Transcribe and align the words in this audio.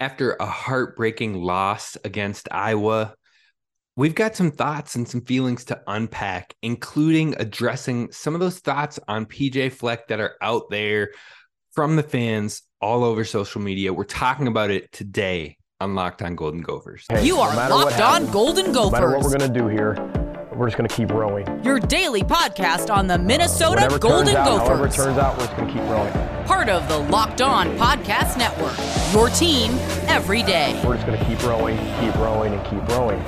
after 0.00 0.32
a 0.38 0.46
heartbreaking 0.46 1.34
loss 1.34 1.96
against 2.04 2.48
Iowa, 2.52 3.14
we've 3.96 4.14
got 4.14 4.36
some 4.36 4.50
thoughts 4.50 4.94
and 4.94 5.08
some 5.08 5.22
feelings 5.22 5.64
to 5.66 5.80
unpack, 5.86 6.54
including 6.62 7.34
addressing 7.38 8.12
some 8.12 8.34
of 8.34 8.40
those 8.40 8.58
thoughts 8.60 8.98
on 9.08 9.26
PJ 9.26 9.72
Fleck 9.72 10.08
that 10.08 10.20
are 10.20 10.36
out 10.40 10.70
there 10.70 11.10
from 11.72 11.96
the 11.96 12.02
fans 12.02 12.62
all 12.80 13.02
over 13.04 13.24
social 13.24 13.60
media. 13.60 13.92
We're 13.92 14.04
talking 14.04 14.46
about 14.46 14.70
it 14.70 14.90
today 14.92 15.56
on 15.80 15.94
Locked 15.94 16.22
On 16.22 16.34
Golden 16.36 16.60
Gophers. 16.60 17.04
Hey, 17.08 17.24
You 17.26 17.38
are 17.38 17.54
matter 17.54 17.74
what 17.74 17.86
Locked 17.86 18.00
On 18.00 18.12
happens, 18.12 18.30
Golden 18.30 18.72
No 18.72 18.90
matter 18.90 19.06
what 19.08 19.22
Gophers. 19.22 19.32
we're 19.32 19.38
going 19.38 19.52
to 19.52 19.58
do 19.60 19.68
here, 19.68 19.94
we're 20.54 20.66
just 20.66 20.76
going 20.76 20.88
to 20.88 20.94
keep 20.94 21.10
rowing. 21.10 21.64
Your 21.64 21.78
daily 21.78 22.22
podcast 22.22 22.92
on 22.92 23.06
the 23.06 23.14
uh, 23.14 23.18
Minnesota 23.18 23.82
Whatever 23.82 23.98
Golden 23.98 24.34
turns 24.34 24.36
out, 24.36 24.58
however 24.58 24.86
it 24.86 24.90
Gophers. 24.90 24.96
turns 24.96 25.18
out, 25.18 25.38
we're 25.38 25.44
just 25.46 25.56
going 25.56 25.68
to 25.68 25.74
keep 25.74 25.82
rowing. 25.84 26.27
Part 26.48 26.70
of 26.70 26.88
the 26.88 26.96
Locked 26.96 27.42
On 27.42 27.68
Podcast 27.76 28.38
Network. 28.38 28.74
Your 29.12 29.28
team 29.28 29.72
every 30.08 30.42
day. 30.42 30.80
We're 30.82 30.94
just 30.94 31.06
going 31.06 31.18
to 31.18 31.24
keep 31.26 31.42
rowing, 31.42 31.76
keep 32.00 32.14
rowing, 32.14 32.54
and 32.54 32.64
keep 32.64 32.88
rowing. 32.88 33.22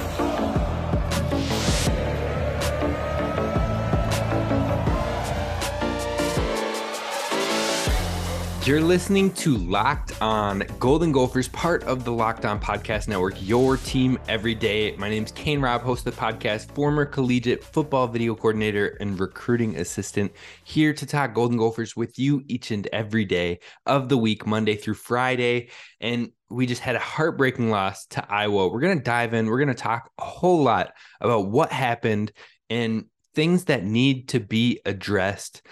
You're 8.65 8.83
listening 8.83 9.33
to 9.35 9.57
Locked 9.57 10.21
On 10.21 10.63
Golden 10.79 11.13
Gophers, 11.13 11.49
part 11.49 11.83
of 11.85 12.05
the 12.05 12.13
Locked 12.13 12.45
On 12.45 12.61
Podcast 12.61 13.09
Network, 13.09 13.35
your 13.41 13.79
team 13.79 14.19
every 14.29 14.55
day. 14.55 14.95
My 14.97 15.09
name's 15.09 15.33
Kane 15.33 15.63
Robb, 15.63 15.81
host 15.81 16.07
of 16.07 16.15
the 16.15 16.21
podcast, 16.21 16.71
former 16.75 17.07
collegiate 17.07 17.65
football 17.65 18.07
video 18.07 18.35
coordinator 18.35 18.99
and 19.01 19.19
recruiting 19.19 19.77
assistant, 19.77 20.33
here 20.65 20.93
to 20.93 21.07
talk 21.07 21.33
Golden 21.33 21.57
Gophers 21.57 21.97
with 21.97 22.19
you 22.19 22.45
each 22.49 22.71
and 22.71 22.87
every 22.89 23.25
day 23.25 23.61
of 23.87 24.11
the 24.11 24.19
week, 24.19 24.47
Monday 24.47 24.77
through 24.77 24.95
Friday. 24.95 25.71
And 25.99 26.31
we 26.51 26.67
just 26.67 26.83
had 26.83 26.97
a 26.97 27.01
heartbreaking 27.01 27.71
loss 27.71 28.05
to 28.09 28.31
Iowa. 28.31 28.69
We're 28.69 28.81
going 28.81 28.99
to 28.99 29.03
dive 29.03 29.33
in, 29.33 29.47
we're 29.47 29.59
going 29.59 29.69
to 29.69 29.75
talk 29.75 30.11
a 30.19 30.25
whole 30.25 30.63
lot 30.63 30.93
about 31.23 31.49
what 31.49 31.73
happened 31.73 32.31
and 32.69 33.07
things 33.35 33.65
that 33.65 33.85
need 33.85 34.29
to 34.29 34.39
be 34.39 34.81
addressed. 34.85 35.63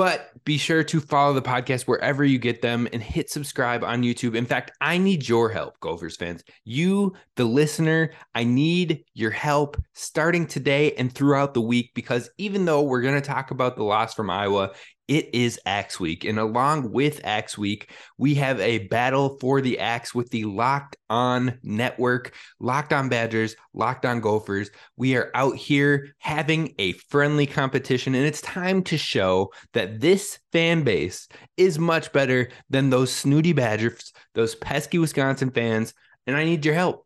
But 0.00 0.30
be 0.46 0.56
sure 0.56 0.82
to 0.82 0.98
follow 0.98 1.34
the 1.34 1.42
podcast 1.42 1.82
wherever 1.82 2.24
you 2.24 2.38
get 2.38 2.62
them 2.62 2.88
and 2.90 3.02
hit 3.02 3.28
subscribe 3.28 3.84
on 3.84 4.00
YouTube. 4.00 4.34
In 4.34 4.46
fact, 4.46 4.70
I 4.80 4.96
need 4.96 5.28
your 5.28 5.50
help, 5.50 5.78
Gophers 5.80 6.16
fans. 6.16 6.42
You, 6.64 7.12
the 7.36 7.44
listener, 7.44 8.12
I 8.34 8.44
need 8.44 9.04
your 9.12 9.30
help 9.30 9.76
starting 9.92 10.46
today 10.46 10.94
and 10.94 11.12
throughout 11.14 11.52
the 11.52 11.60
week 11.60 11.90
because 11.94 12.30
even 12.38 12.64
though 12.64 12.80
we're 12.80 13.02
going 13.02 13.20
to 13.20 13.28
talk 13.28 13.50
about 13.50 13.76
the 13.76 13.84
loss 13.84 14.14
from 14.14 14.30
Iowa, 14.30 14.72
it 15.10 15.28
is 15.34 15.58
Axe 15.66 15.98
Week. 15.98 16.24
And 16.24 16.38
along 16.38 16.92
with 16.92 17.20
Axe 17.24 17.58
Week, 17.58 17.90
we 18.16 18.36
have 18.36 18.60
a 18.60 18.86
battle 18.86 19.38
for 19.40 19.60
the 19.60 19.80
Axe 19.80 20.14
with 20.14 20.30
the 20.30 20.44
Locked 20.44 20.96
On 21.10 21.58
Network, 21.64 22.32
Locked 22.60 22.92
On 22.92 23.08
Badgers, 23.08 23.56
Locked 23.74 24.06
On 24.06 24.20
Gophers. 24.20 24.70
We 24.96 25.16
are 25.16 25.32
out 25.34 25.56
here 25.56 26.14
having 26.18 26.76
a 26.78 26.92
friendly 26.92 27.44
competition, 27.44 28.14
and 28.14 28.24
it's 28.24 28.40
time 28.40 28.84
to 28.84 28.96
show 28.96 29.52
that 29.72 29.98
this 29.98 30.38
fan 30.52 30.84
base 30.84 31.26
is 31.56 31.76
much 31.76 32.12
better 32.12 32.48
than 32.70 32.88
those 32.88 33.12
snooty 33.12 33.52
Badgers, 33.52 34.12
those 34.36 34.54
pesky 34.54 34.98
Wisconsin 34.98 35.50
fans. 35.50 35.92
And 36.28 36.36
I 36.36 36.44
need 36.44 36.64
your 36.64 36.76
help. 36.76 37.04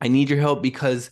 I 0.00 0.06
need 0.06 0.30
your 0.30 0.38
help 0.38 0.62
because 0.62 1.10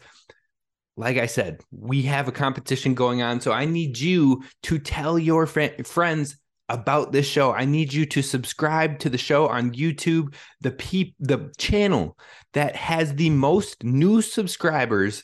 like 0.98 1.16
I 1.16 1.26
said, 1.26 1.60
we 1.70 2.02
have 2.02 2.26
a 2.26 2.32
competition 2.32 2.94
going 2.94 3.22
on. 3.22 3.40
So 3.40 3.52
I 3.52 3.64
need 3.64 3.98
you 3.98 4.42
to 4.64 4.80
tell 4.80 5.16
your 5.16 5.46
fr- 5.46 5.82
friends 5.84 6.36
about 6.68 7.12
this 7.12 7.24
show. 7.24 7.52
I 7.52 7.64
need 7.64 7.92
you 7.92 8.04
to 8.06 8.20
subscribe 8.20 8.98
to 8.98 9.08
the 9.08 9.16
show 9.16 9.46
on 9.46 9.70
YouTube, 9.70 10.34
the 10.60 10.72
peep 10.72 11.14
the 11.20 11.52
channel 11.56 12.18
that 12.52 12.74
has 12.74 13.14
the 13.14 13.30
most 13.30 13.84
new 13.84 14.20
subscribers 14.20 15.22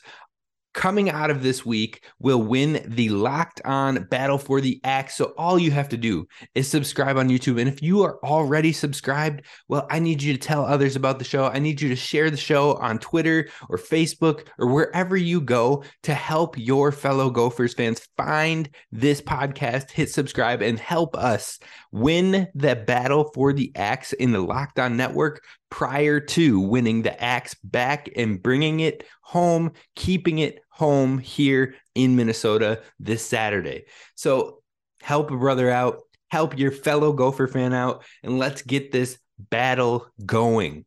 coming 0.75 1.09
out 1.09 1.31
of 1.31 1.41
this 1.41 1.65
week 1.65 2.03
will 2.19 2.41
win 2.41 2.85
the 2.85 3.09
locked 3.09 3.61
on 3.63 4.03
battle 4.03 4.37
for 4.37 4.59
the 4.59 4.79
axe. 4.83 5.15
So 5.15 5.33
all 5.37 5.57
you 5.57 5.71
have 5.71 5.89
to 5.89 5.97
do 5.97 6.27
is 6.53 6.67
subscribe 6.67 7.17
on 7.17 7.29
YouTube. 7.29 7.59
And 7.59 7.69
if 7.69 7.81
you 7.81 8.03
are 8.03 8.19
already 8.23 8.73
subscribed, 8.73 9.43
well, 9.69 9.87
I 9.89 9.99
need 9.99 10.21
you 10.21 10.33
to 10.33 10.39
tell 10.39 10.65
others 10.65 10.97
about 10.97 11.17
the 11.17 11.25
show. 11.25 11.45
I 11.45 11.59
need 11.59 11.81
you 11.81 11.87
to 11.89 11.95
share 11.95 12.29
the 12.29 12.37
show 12.37 12.73
on 12.75 12.99
Twitter 12.99 13.47
or 13.69 13.77
Facebook 13.77 14.47
or 14.59 14.67
wherever 14.67 15.15
you 15.15 15.39
go 15.39 15.83
to 16.03 16.13
help 16.13 16.57
your 16.57 16.91
fellow 16.91 17.29
Gophers 17.29 17.73
fans 17.73 18.05
find 18.17 18.69
this 18.91 19.21
podcast, 19.21 19.91
hit 19.91 20.09
subscribe, 20.09 20.61
and 20.61 20.77
help 20.77 21.15
us 21.15 21.57
win 21.95 22.45
the 22.53 22.75
battle 22.75 23.31
for 23.33 23.53
the 23.53 23.71
axe 23.73 24.11
in 24.11 24.33
the 24.33 24.41
Locked 24.41 24.79
On 24.79 24.97
Network 24.97 25.45
prior 25.69 26.19
to 26.19 26.59
winning 26.59 27.03
the 27.03 27.23
axe 27.23 27.53
back 27.63 28.09
and 28.17 28.43
bringing 28.43 28.81
it 28.81 29.05
home, 29.21 29.71
keeping 29.95 30.39
it 30.39 30.59
home 30.69 31.17
here 31.17 31.73
in 31.95 32.17
Minnesota 32.17 32.81
this 32.99 33.25
Saturday. 33.25 33.85
So 34.15 34.61
help 35.01 35.31
a 35.31 35.37
brother 35.37 35.71
out, 35.71 36.01
help 36.27 36.59
your 36.59 36.73
fellow 36.73 37.13
Gopher 37.13 37.47
fan 37.47 37.73
out, 37.73 38.03
and 38.23 38.37
let's 38.37 38.61
get 38.61 38.91
this 38.91 39.17
battle 39.39 40.05
going. 40.25 40.83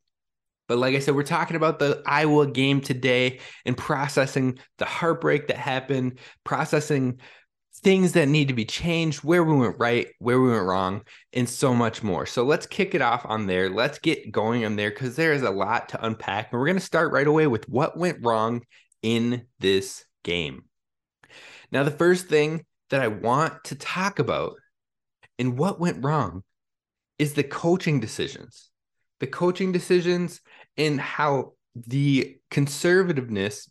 But 0.69 0.77
like 0.77 0.95
I 0.95 0.99
said, 0.99 1.15
we're 1.15 1.23
talking 1.23 1.57
about 1.57 1.79
the 1.79 2.03
Iowa 2.05 2.47
game 2.47 2.83
today 2.83 3.41
and 3.65 3.75
processing 3.75 4.59
the 4.77 4.85
heartbreak 4.85 5.47
that 5.47 5.57
happened, 5.57 6.19
processing 6.45 7.21
things 7.79 8.13
that 8.13 8.29
need 8.29 8.49
to 8.49 8.55
be 8.55 8.65
changed, 8.65 9.25
where 9.25 9.45
we 9.45 9.55
went 9.55 9.77
right, 9.79 10.09
where 10.19 10.41
we 10.41 10.51
went 10.51 10.67
wrong, 10.67 11.03
and 11.33 11.49
so 11.49 11.75
much 11.75 12.03
more. 12.03 12.27
So 12.27 12.45
let's 12.45 12.67
kick 12.67 12.95
it 12.95 13.03
off 13.03 13.25
on 13.27 13.47
there. 13.47 13.71
Let's 13.71 13.99
get 13.99 14.33
going 14.33 14.65
on 14.65 14.77
there 14.77 14.91
because 14.91 15.17
there 15.17 15.33
is 15.33 15.43
a 15.43 15.51
lot 15.51 15.89
to 15.91 16.05
unpack. 16.05 16.53
And 16.53 16.61
we're 16.61 16.67
going 16.67 16.79
to 16.79 16.85
start 16.85 17.13
right 17.13 17.27
away 17.27 17.47
with 17.47 17.69
what 17.69 17.97
went 17.97 18.19
wrong 18.25 18.63
in 19.03 19.47
this 19.61 20.05
game. 20.25 20.65
Now, 21.71 21.85
the 21.85 21.91
first 21.91 22.29
thing 22.29 22.65
that 22.91 23.01
I 23.01 23.09
want 23.09 23.65
to 23.65 23.75
talk 23.75 24.19
about 24.19 24.55
and 25.39 25.59
what 25.59 25.81
went 25.81 26.05
wrong 26.05 26.43
is 27.19 27.35
the 27.35 27.45
coaching 27.45 28.01
decisions. 28.01 28.71
The 29.21 29.27
coaching 29.27 29.73
decisions 29.73 30.41
and 30.77 31.01
how 31.01 31.53
the 31.75 32.37
conservativeness 32.51 33.69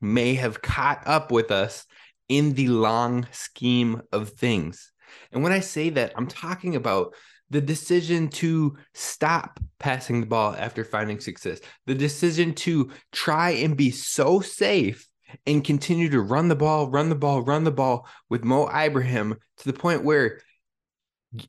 may 0.00 0.34
have 0.34 0.62
caught 0.62 1.02
up 1.06 1.30
with 1.30 1.50
us 1.50 1.86
in 2.28 2.54
the 2.54 2.68
long 2.68 3.26
scheme 3.32 4.02
of 4.12 4.30
things. 4.30 4.92
And 5.32 5.42
when 5.42 5.52
I 5.52 5.60
say 5.60 5.90
that, 5.90 6.12
I'm 6.16 6.26
talking 6.26 6.76
about 6.76 7.14
the 7.50 7.60
decision 7.60 8.28
to 8.28 8.76
stop 8.94 9.60
passing 9.78 10.20
the 10.20 10.26
ball 10.26 10.56
after 10.58 10.84
finding 10.84 11.20
success, 11.20 11.60
the 11.86 11.94
decision 11.94 12.54
to 12.54 12.90
try 13.12 13.50
and 13.50 13.76
be 13.76 13.90
so 13.90 14.40
safe 14.40 15.08
and 15.46 15.64
continue 15.64 16.08
to 16.10 16.20
run 16.20 16.48
the 16.48 16.56
ball, 16.56 16.90
run 16.90 17.08
the 17.08 17.14
ball, 17.14 17.42
run 17.42 17.64
the 17.64 17.70
ball 17.70 18.08
with 18.30 18.44
Mo 18.44 18.68
Ibrahim 18.68 19.36
to 19.58 19.64
the 19.64 19.78
point 19.78 20.04
where 20.04 20.40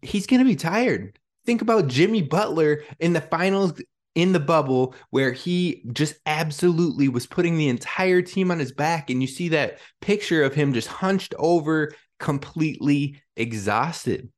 he's 0.01 0.27
going 0.27 0.39
to 0.39 0.45
be 0.45 0.55
tired. 0.55 1.17
Think 1.45 1.61
about 1.61 1.87
Jimmy 1.87 2.23
Butler 2.23 2.83
in 2.99 3.13
the 3.13 3.21
finals 3.21 3.79
in 4.15 4.31
the 4.31 4.39
bubble 4.39 4.95
where 5.09 5.33
he 5.33 5.83
just 5.91 6.15
absolutely 6.25 7.09
was 7.09 7.27
putting 7.27 7.57
the 7.57 7.67
entire 7.67 8.21
team 8.21 8.49
on 8.49 8.59
his 8.59 8.71
back. 8.71 9.09
And 9.09 9.21
you 9.21 9.27
see 9.27 9.49
that 9.49 9.79
picture 10.01 10.43
of 10.43 10.55
him 10.55 10.73
just 10.73 10.87
hunched 10.87 11.35
over, 11.37 11.93
completely 12.19 13.21
exhausted. 13.35 14.29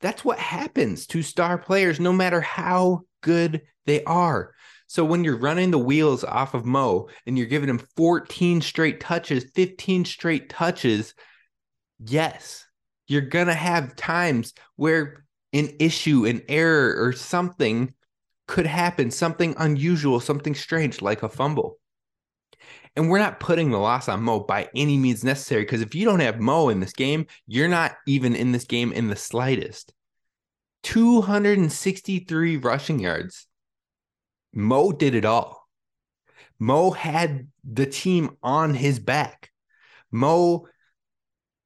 That's 0.00 0.24
what 0.24 0.38
happens 0.38 1.06
to 1.08 1.22
star 1.22 1.56
players, 1.56 1.98
no 1.98 2.12
matter 2.12 2.40
how 2.40 3.02
good 3.22 3.62
they 3.86 4.04
are. 4.04 4.52
So 4.88 5.04
when 5.04 5.24
you're 5.24 5.38
running 5.38 5.70
the 5.70 5.78
wheels 5.78 6.22
off 6.22 6.54
of 6.54 6.64
Mo 6.64 7.08
and 7.26 7.36
you're 7.36 7.48
giving 7.48 7.68
him 7.68 7.84
14 7.96 8.60
straight 8.60 9.00
touches, 9.00 9.44
15 9.54 10.04
straight 10.04 10.48
touches, 10.48 11.14
yes, 11.98 12.66
you're 13.08 13.22
going 13.22 13.48
to 13.48 13.54
have 13.54 13.96
times 13.96 14.52
where 14.76 15.24
an 15.52 15.70
issue, 15.80 16.26
an 16.26 16.42
error, 16.48 17.04
or 17.04 17.12
something 17.12 17.94
could 18.46 18.66
happen, 18.66 19.10
something 19.10 19.54
unusual, 19.58 20.20
something 20.20 20.54
strange, 20.54 21.02
like 21.02 21.22
a 21.22 21.28
fumble. 21.28 21.78
And 22.94 23.10
we're 23.10 23.18
not 23.18 23.40
putting 23.40 23.70
the 23.70 23.78
loss 23.78 24.08
on 24.08 24.22
Mo 24.22 24.40
by 24.40 24.70
any 24.74 24.96
means 24.96 25.22
necessary 25.22 25.62
because 25.62 25.82
if 25.82 25.94
you 25.94 26.04
don't 26.04 26.20
have 26.20 26.40
Mo 26.40 26.70
in 26.70 26.80
this 26.80 26.94
game, 26.94 27.26
you're 27.46 27.68
not 27.68 27.92
even 28.06 28.34
in 28.34 28.52
this 28.52 28.64
game 28.64 28.92
in 28.92 29.08
the 29.08 29.16
slightest. 29.16 29.92
263 30.84 32.56
rushing 32.56 33.00
yards. 33.00 33.46
Mo 34.54 34.92
did 34.92 35.14
it 35.14 35.24
all. 35.24 35.68
Mo 36.58 36.90
had 36.92 37.48
the 37.64 37.86
team 37.86 38.36
on 38.42 38.72
his 38.72 38.98
back. 38.98 39.50
Mo 40.10 40.66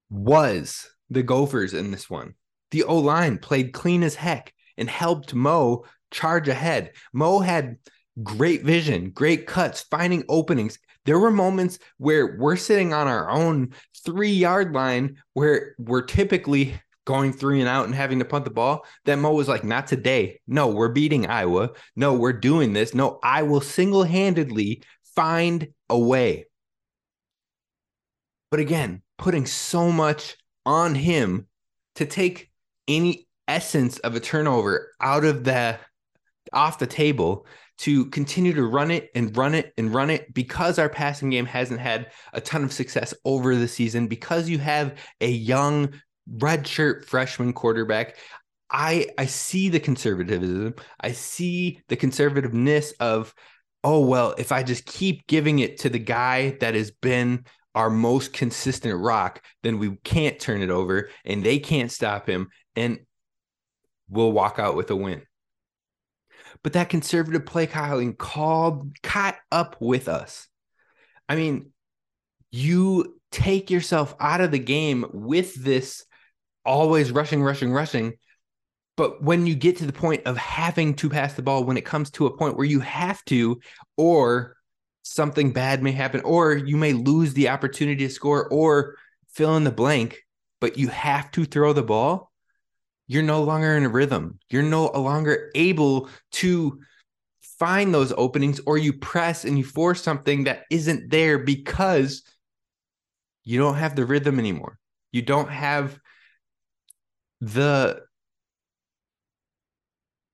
was 0.08 0.90
the 1.10 1.22
Gophers 1.22 1.74
in 1.74 1.92
this 1.92 2.10
one. 2.10 2.34
The 2.72 2.84
O 2.84 2.98
line 2.98 3.38
played 3.38 3.72
clean 3.72 4.02
as 4.02 4.16
heck 4.16 4.52
and 4.76 4.90
helped 4.90 5.34
Mo 5.34 5.84
charge 6.10 6.48
ahead. 6.48 6.92
Mo 7.12 7.40
had 7.40 7.76
great 8.22 8.62
vision, 8.62 9.10
great 9.10 9.46
cuts, 9.46 9.82
finding 9.90 10.24
openings. 10.28 10.78
There 11.06 11.18
were 11.18 11.30
moments 11.30 11.78
where 11.98 12.36
we're 12.38 12.56
sitting 12.56 12.92
on 12.92 13.08
our 13.08 13.30
own 13.30 13.72
three 14.04 14.32
yard 14.32 14.74
line 14.74 15.16
where 15.32 15.74
we're 15.78 16.02
typically 16.02 16.74
going 17.10 17.32
three 17.32 17.60
and 17.60 17.68
out 17.68 17.86
and 17.86 17.94
having 17.94 18.18
to 18.20 18.24
punt 18.24 18.44
the 18.44 18.50
ball, 18.50 18.86
that 19.04 19.18
Mo 19.18 19.32
was 19.32 19.48
like, 19.48 19.64
not 19.64 19.86
today. 19.86 20.40
No, 20.46 20.68
we're 20.68 20.90
beating 20.90 21.26
Iowa. 21.26 21.70
No, 21.96 22.14
we're 22.14 22.32
doing 22.32 22.72
this. 22.72 22.94
No, 22.94 23.18
I 23.22 23.42
will 23.42 23.60
single 23.60 24.04
handedly 24.04 24.84
find 25.16 25.68
a 25.88 25.98
way. 25.98 26.46
But 28.50 28.60
again, 28.60 29.02
putting 29.18 29.46
so 29.46 29.90
much 29.90 30.36
on 30.66 30.94
him 30.94 31.48
to 31.96 32.06
take 32.06 32.50
any 32.86 33.26
essence 33.48 33.98
of 33.98 34.14
a 34.14 34.20
turnover 34.20 34.92
out 35.00 35.24
of 35.24 35.44
the 35.44 35.78
off 36.52 36.78
the 36.78 36.86
table 36.86 37.46
to 37.78 38.06
continue 38.06 38.52
to 38.52 38.66
run 38.66 38.90
it 38.90 39.10
and 39.14 39.36
run 39.36 39.54
it 39.54 39.72
and 39.78 39.94
run 39.94 40.10
it 40.10 40.32
because 40.34 40.78
our 40.78 40.88
passing 40.88 41.30
game 41.30 41.46
hasn't 41.46 41.80
had 41.80 42.10
a 42.32 42.40
ton 42.40 42.62
of 42.64 42.72
success 42.72 43.14
over 43.24 43.56
the 43.56 43.68
season 43.68 44.06
because 44.06 44.48
you 44.48 44.58
have 44.58 44.98
a 45.20 45.30
young 45.30 45.92
redshirt 46.36 47.04
freshman 47.04 47.52
quarterback. 47.52 48.16
I 48.70 49.08
i 49.18 49.26
see 49.26 49.68
the 49.68 49.80
conservatism. 49.80 50.74
I 51.00 51.12
see 51.12 51.80
the 51.88 51.96
conservativeness 51.96 52.92
of 53.00 53.34
oh 53.82 54.00
well 54.00 54.34
if 54.38 54.52
i 54.52 54.62
just 54.62 54.84
keep 54.84 55.26
giving 55.26 55.58
it 55.60 55.78
to 55.78 55.88
the 55.88 55.98
guy 55.98 56.50
that 56.60 56.74
has 56.74 56.90
been 56.90 57.44
our 57.74 57.90
most 57.90 58.32
consistent 58.32 58.98
rock 59.00 59.42
then 59.62 59.78
we 59.78 59.96
can't 60.04 60.38
turn 60.38 60.60
it 60.60 60.70
over 60.70 61.08
and 61.24 61.44
they 61.44 61.58
can't 61.58 61.90
stop 61.90 62.28
him 62.28 62.48
and 62.76 62.98
we'll 64.08 64.32
walk 64.32 64.58
out 64.58 64.76
with 64.76 64.90
a 64.90 64.96
win 64.96 65.22
but 66.62 66.72
that 66.74 66.88
conservative 66.88 67.46
play 67.46 67.66
calling 67.66 68.14
called 68.14 68.96
caught 69.02 69.36
up 69.50 69.76
with 69.80 70.08
us 70.08 70.48
i 71.28 71.36
mean 71.36 71.70
you 72.50 73.20
take 73.30 73.70
yourself 73.70 74.14
out 74.18 74.40
of 74.40 74.50
the 74.50 74.58
game 74.58 75.06
with 75.12 75.54
this 75.54 76.04
always 76.64 77.12
rushing, 77.12 77.42
rushing, 77.42 77.72
rushing. 77.72 78.14
But 78.96 79.22
when 79.22 79.46
you 79.46 79.54
get 79.54 79.78
to 79.78 79.86
the 79.86 79.92
point 79.92 80.22
of 80.26 80.36
having 80.36 80.94
to 80.96 81.08
pass 81.08 81.34
the 81.34 81.42
ball, 81.42 81.64
when 81.64 81.76
it 81.76 81.84
comes 81.84 82.10
to 82.12 82.26
a 82.26 82.36
point 82.36 82.56
where 82.56 82.66
you 82.66 82.80
have 82.80 83.24
to, 83.26 83.60
or 83.96 84.56
something 85.02 85.52
bad 85.52 85.82
may 85.82 85.92
happen, 85.92 86.20
or 86.22 86.54
you 86.54 86.76
may 86.76 86.92
lose 86.92 87.32
the 87.32 87.48
opportunity 87.48 88.06
to 88.06 88.12
score, 88.12 88.48
or 88.48 88.96
fill 89.32 89.56
in 89.56 89.64
the 89.64 89.70
blank, 89.70 90.22
but 90.60 90.76
you 90.76 90.88
have 90.88 91.30
to 91.32 91.44
throw 91.44 91.72
the 91.72 91.82
ball, 91.82 92.29
you're 93.10 93.24
no 93.24 93.42
longer 93.42 93.76
in 93.76 93.84
a 93.84 93.88
rhythm. 93.88 94.38
You're 94.50 94.62
no 94.62 94.86
longer 94.86 95.50
able 95.56 96.08
to 96.34 96.78
find 97.58 97.92
those 97.92 98.12
openings, 98.16 98.60
or 98.66 98.78
you 98.78 98.92
press 98.92 99.44
and 99.44 99.58
you 99.58 99.64
force 99.64 100.00
something 100.00 100.44
that 100.44 100.62
isn't 100.70 101.10
there 101.10 101.40
because 101.40 102.22
you 103.42 103.58
don't 103.58 103.74
have 103.74 103.96
the 103.96 104.06
rhythm 104.06 104.38
anymore. 104.38 104.78
You 105.10 105.22
don't 105.22 105.50
have 105.50 105.98
the 107.40 108.02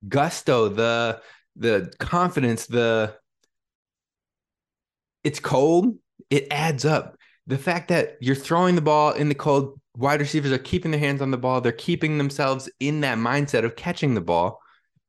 gusto, 0.06 0.68
the 0.68 1.22
the 1.56 1.90
confidence, 1.98 2.66
the 2.66 3.14
it's 5.24 5.40
cold, 5.40 5.96
it 6.28 6.48
adds 6.50 6.84
up. 6.84 7.16
The 7.46 7.56
fact 7.56 7.88
that 7.88 8.18
you're 8.20 8.34
throwing 8.34 8.74
the 8.74 8.82
ball 8.82 9.12
in 9.12 9.30
the 9.30 9.34
cold, 9.34 9.80
wide 9.96 10.20
receivers 10.20 10.52
are 10.52 10.58
keeping 10.58 10.90
their 10.90 11.00
hands 11.00 11.22
on 11.22 11.30
the 11.30 11.38
ball, 11.38 11.60
they're 11.60 11.72
keeping 11.72 12.18
themselves 12.18 12.68
in 12.80 13.00
that 13.00 13.18
mindset 13.18 13.64
of 13.64 13.76
catching 13.76 14.14
the 14.14 14.20
ball. 14.20 14.60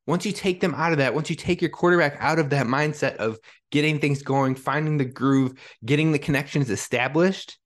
Once 0.06 0.24
you 0.24 0.32
take 0.32 0.60
them 0.60 0.74
out 0.74 0.92
of 0.92 0.98
that, 0.98 1.14
once 1.14 1.28
you 1.28 1.36
take 1.36 1.60
your 1.60 1.70
quarterback 1.70 2.16
out 2.18 2.38
of 2.38 2.48
that 2.50 2.66
mindset 2.66 3.16
of 3.16 3.38
getting 3.70 3.98
things 3.98 4.22
going, 4.22 4.54
finding 4.54 4.96
the 4.96 5.04
groove, 5.04 5.52
getting 5.84 6.12
the 6.12 6.18
connections 6.18 6.70
established, 6.70 7.58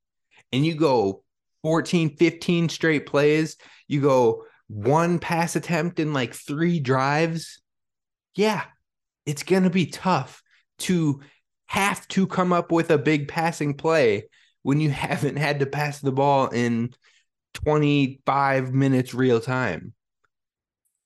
and 0.53 0.67
you 0.67 0.75
go 0.75 1.23
14, 1.63 2.17
15 2.17 2.69
straight 2.69 3.07
plays, 3.07 3.57
you 3.87 4.01
go 4.01 4.45
one 4.67 5.21
pass 5.21 5.55
attempt 5.55 6.01
in 6.01 6.13
like 6.13 6.35
three 6.35 6.81
drives, 6.81 7.61
yeah, 8.35 8.65
it's 9.25 9.45
going 9.45 9.63
to 9.63 9.71
be 9.71 9.87
tough 9.87 10.43
to 10.79 11.21
have 11.67 12.07
to 12.09 12.27
come 12.27 12.53
up 12.53 12.73
with 12.73 12.91
a 12.91 12.99
big 12.99 13.29
passing 13.29 13.75
play 13.75 14.25
when 14.63 14.81
you 14.81 14.91
haven't 14.91 15.37
had 15.37 15.61
to 15.61 15.67
pass 15.67 16.01
the 16.01 16.13
ball 16.13 16.49
in 16.49 16.93
25 17.55 18.73
minutes 18.73 19.15
real 19.15 19.41
time, 19.41 19.93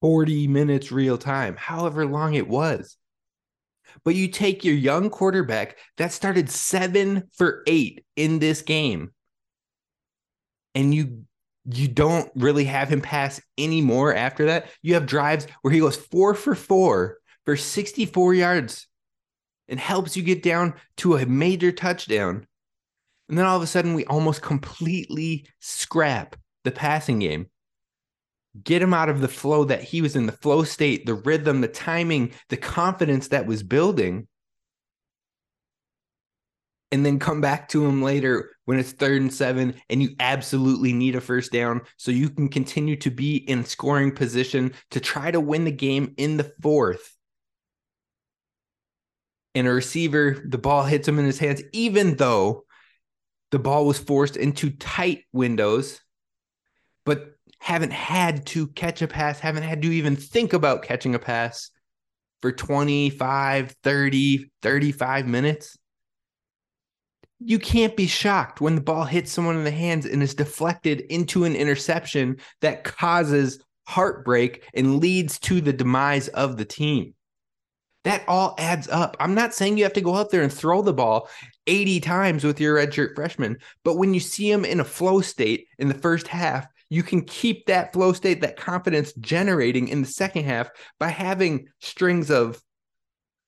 40 0.00 0.48
minutes 0.48 0.92
real 0.92 1.18
time, 1.18 1.56
however 1.56 2.06
long 2.06 2.34
it 2.34 2.48
was. 2.48 2.96
But 4.04 4.14
you 4.14 4.28
take 4.28 4.64
your 4.64 4.74
young 4.74 5.10
quarterback 5.10 5.78
that 5.96 6.12
started 6.12 6.50
seven 6.50 7.24
for 7.36 7.62
eight 7.66 8.04
in 8.14 8.38
this 8.38 8.62
game 8.62 9.12
and 10.76 10.94
you 10.94 11.24
you 11.68 11.88
don't 11.88 12.30
really 12.36 12.64
have 12.64 12.88
him 12.88 13.00
pass 13.00 13.40
anymore 13.58 14.14
after 14.14 14.46
that. 14.46 14.68
You 14.82 14.94
have 14.94 15.06
drives 15.06 15.48
where 15.62 15.74
he 15.74 15.80
goes 15.80 15.96
four 15.96 16.34
for 16.34 16.54
four 16.54 17.18
for 17.44 17.56
64 17.56 18.34
yards 18.34 18.86
and 19.66 19.80
helps 19.80 20.16
you 20.16 20.22
get 20.22 20.44
down 20.44 20.74
to 20.98 21.16
a 21.16 21.26
major 21.26 21.72
touchdown. 21.72 22.46
And 23.28 23.36
then 23.36 23.46
all 23.46 23.56
of 23.56 23.62
a 23.62 23.66
sudden, 23.66 23.94
we 23.94 24.04
almost 24.06 24.42
completely 24.42 25.46
scrap 25.58 26.36
the 26.64 26.70
passing 26.70 27.18
game. 27.18 27.48
Get 28.62 28.82
him 28.82 28.94
out 28.94 29.08
of 29.08 29.20
the 29.20 29.28
flow 29.28 29.64
that 29.64 29.82
he 29.82 30.00
was 30.00 30.16
in, 30.16 30.26
the 30.26 30.32
flow 30.32 30.64
state, 30.64 31.06
the 31.06 31.14
rhythm, 31.14 31.60
the 31.60 31.68
timing, 31.68 32.32
the 32.48 32.56
confidence 32.56 33.28
that 33.28 33.46
was 33.46 33.62
building 33.62 34.28
and 36.92 37.04
then 37.04 37.18
come 37.18 37.40
back 37.40 37.68
to 37.68 37.84
him 37.84 38.02
later 38.02 38.50
when 38.64 38.78
it's 38.78 38.92
third 38.92 39.20
and 39.20 39.32
seven 39.32 39.74
and 39.90 40.02
you 40.02 40.10
absolutely 40.20 40.92
need 40.92 41.16
a 41.16 41.20
first 41.20 41.52
down 41.52 41.80
so 41.96 42.10
you 42.10 42.30
can 42.30 42.48
continue 42.48 42.96
to 42.96 43.10
be 43.10 43.36
in 43.36 43.64
scoring 43.64 44.12
position 44.12 44.72
to 44.90 45.00
try 45.00 45.30
to 45.30 45.40
win 45.40 45.64
the 45.64 45.70
game 45.70 46.14
in 46.16 46.36
the 46.36 46.52
fourth. 46.62 47.16
And 49.54 49.66
a 49.66 49.72
receiver, 49.72 50.42
the 50.44 50.58
ball 50.58 50.84
hits 50.84 51.08
him 51.08 51.18
in 51.18 51.24
his 51.24 51.38
hands, 51.38 51.62
even 51.72 52.16
though 52.16 52.65
the 53.50 53.58
ball 53.58 53.86
was 53.86 53.98
forced 53.98 54.36
into 54.36 54.70
tight 54.70 55.24
windows, 55.32 56.00
but 57.04 57.32
haven't 57.58 57.92
had 57.92 58.46
to 58.46 58.68
catch 58.68 59.02
a 59.02 59.08
pass, 59.08 59.40
haven't 59.40 59.62
had 59.62 59.82
to 59.82 59.92
even 59.92 60.16
think 60.16 60.52
about 60.52 60.82
catching 60.82 61.14
a 61.14 61.18
pass 61.18 61.70
for 62.42 62.52
25, 62.52 63.74
30, 63.82 64.50
35 64.62 65.26
minutes 65.26 65.76
you 67.38 67.58
can't 67.58 67.96
be 67.96 68.06
shocked 68.06 68.60
when 68.60 68.74
the 68.74 68.80
ball 68.80 69.04
hits 69.04 69.30
someone 69.30 69.56
in 69.56 69.64
the 69.64 69.70
hands 69.70 70.06
and 70.06 70.22
is 70.22 70.34
deflected 70.34 71.00
into 71.00 71.44
an 71.44 71.54
interception 71.54 72.38
that 72.60 72.84
causes 72.84 73.62
heartbreak 73.86 74.64
and 74.74 75.00
leads 75.00 75.38
to 75.38 75.60
the 75.60 75.72
demise 75.72 76.28
of 76.28 76.56
the 76.56 76.64
team. 76.64 77.14
That 78.06 78.22
all 78.28 78.54
adds 78.56 78.86
up. 78.86 79.16
I'm 79.18 79.34
not 79.34 79.52
saying 79.52 79.76
you 79.76 79.82
have 79.82 79.92
to 79.94 80.00
go 80.00 80.14
out 80.14 80.30
there 80.30 80.42
and 80.42 80.52
throw 80.52 80.80
the 80.80 80.92
ball 80.92 81.28
80 81.66 81.98
times 81.98 82.44
with 82.44 82.60
your 82.60 82.76
redshirt 82.76 83.16
freshman, 83.16 83.58
but 83.82 83.96
when 83.96 84.14
you 84.14 84.20
see 84.20 84.48
him 84.48 84.64
in 84.64 84.78
a 84.78 84.84
flow 84.84 85.20
state 85.20 85.66
in 85.80 85.88
the 85.88 85.94
first 85.94 86.28
half, 86.28 86.68
you 86.88 87.02
can 87.02 87.22
keep 87.22 87.66
that 87.66 87.92
flow 87.92 88.12
state, 88.12 88.42
that 88.42 88.56
confidence 88.56 89.12
generating 89.14 89.88
in 89.88 90.02
the 90.02 90.06
second 90.06 90.44
half 90.44 90.70
by 91.00 91.08
having 91.08 91.66
strings 91.80 92.30
of, 92.30 92.62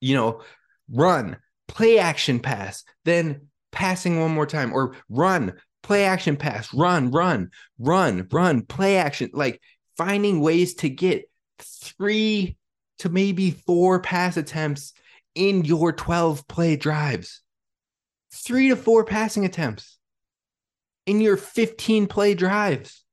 you 0.00 0.16
know, 0.16 0.42
run, 0.90 1.36
play 1.68 2.00
action 2.00 2.40
pass, 2.40 2.82
then 3.04 3.46
passing 3.70 4.18
one 4.18 4.32
more 4.32 4.44
time 4.44 4.72
or 4.72 4.96
run, 5.08 5.52
play 5.84 6.04
action 6.04 6.36
pass, 6.36 6.74
run, 6.74 7.12
run, 7.12 7.50
run, 7.78 8.26
run, 8.32 8.62
play 8.62 8.96
action, 8.96 9.30
like 9.32 9.62
finding 9.96 10.40
ways 10.40 10.74
to 10.74 10.88
get 10.88 11.30
three 11.60 12.57
to 12.98 13.08
maybe 13.08 13.50
four 13.50 14.00
pass 14.00 14.36
attempts 14.36 14.92
in 15.34 15.64
your 15.64 15.92
12 15.92 16.46
play 16.48 16.76
drives. 16.76 17.42
Three 18.32 18.68
to 18.68 18.76
four 18.76 19.04
passing 19.04 19.44
attempts 19.44 19.98
in 21.06 21.20
your 21.20 21.36
15 21.36 22.06
play 22.06 22.34
drives. 22.34 23.04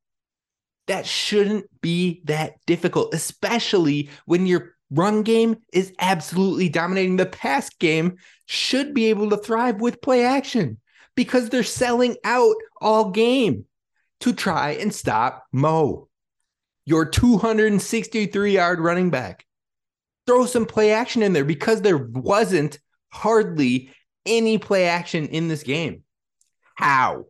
That 0.87 1.05
shouldn't 1.05 1.65
be 1.81 2.21
that 2.25 2.53
difficult, 2.65 3.13
especially 3.13 4.09
when 4.25 4.45
your 4.45 4.75
run 4.91 5.23
game 5.23 5.57
is 5.73 5.93
absolutely 5.99 6.69
dominating. 6.69 7.17
The 7.17 7.25
pass 7.25 7.69
game 7.69 8.17
should 8.45 8.93
be 8.93 9.05
able 9.05 9.29
to 9.31 9.37
thrive 9.37 9.81
with 9.81 10.01
play 10.01 10.25
action 10.25 10.79
because 11.15 11.49
they're 11.49 11.63
selling 11.63 12.17
out 12.23 12.55
all 12.81 13.09
game 13.11 13.65
to 14.19 14.33
try 14.33 14.71
and 14.71 14.93
stop 14.93 15.45
Mo, 15.51 16.07
your 16.85 17.05
263 17.05 18.51
yard 18.51 18.79
running 18.79 19.09
back. 19.09 19.44
Throw 20.27 20.45
some 20.45 20.65
play 20.65 20.91
action 20.91 21.21
in 21.21 21.33
there 21.33 21.45
because 21.45 21.81
there 21.81 21.97
wasn't 21.97 22.79
hardly 23.09 23.91
any 24.25 24.57
play 24.57 24.85
action 24.85 25.27
in 25.27 25.47
this 25.47 25.63
game. 25.63 26.03
How? 26.75 27.25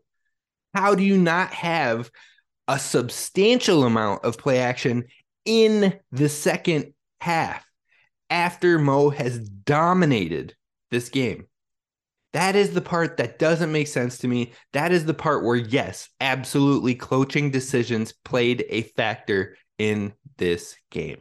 How 0.74 0.96
do 0.96 1.04
you 1.04 1.18
not 1.18 1.52
have 1.54 2.10
a 2.68 2.80
substantial 2.80 3.84
amount 3.84 4.24
of 4.24 4.38
play 4.38 4.60
action 4.60 5.06
in 5.46 6.00
the 6.12 6.30
second 6.30 6.94
half 7.22 7.66
after 8.30 8.80
Mo 8.80 9.10
has 9.10 9.40
dominated 9.48 10.56
this 10.92 11.10
game. 11.10 11.46
That 12.34 12.56
is 12.56 12.74
the 12.74 12.82
part 12.82 13.18
that 13.18 13.40
doesn't 13.40 13.72
make 13.72 13.88
sense 13.88 14.18
to 14.20 14.28
me. 14.28 14.54
That 14.74 14.92
is 14.92 15.06
the 15.06 15.14
part 15.14 15.44
where, 15.46 15.56
yes, 15.56 16.10
absolutely, 16.20 16.96
coaching 16.96 17.50
decisions 17.50 18.12
played 18.12 18.66
a 18.70 18.82
factor 18.82 19.56
in 19.78 20.14
this 20.38 20.76
game. 20.92 21.20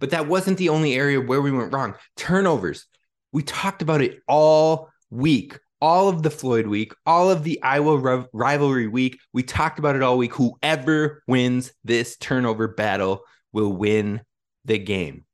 But 0.00 0.10
that 0.10 0.26
wasn't 0.26 0.58
the 0.58 0.70
only 0.70 0.94
area 0.94 1.20
where 1.20 1.40
we 1.40 1.52
went 1.52 1.72
wrong. 1.72 1.94
Turnovers. 2.16 2.86
We 3.32 3.42
talked 3.42 3.82
about 3.82 4.00
it 4.00 4.20
all 4.26 4.90
week, 5.10 5.58
all 5.80 6.08
of 6.08 6.22
the 6.22 6.30
Floyd 6.30 6.66
week, 6.66 6.92
all 7.06 7.30
of 7.30 7.44
the 7.44 7.62
Iowa 7.62 8.26
rivalry 8.32 8.88
week. 8.88 9.20
We 9.32 9.44
talked 9.44 9.78
about 9.78 9.94
it 9.94 10.02
all 10.02 10.18
week. 10.18 10.34
Whoever 10.34 11.22
wins 11.28 11.72
this 11.84 12.16
turnover 12.16 12.66
battle 12.66 13.22
will 13.52 13.72
win 13.72 14.22
the 14.64 14.78
game. 14.78 15.24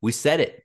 We 0.00 0.12
said 0.12 0.40
it. 0.40 0.62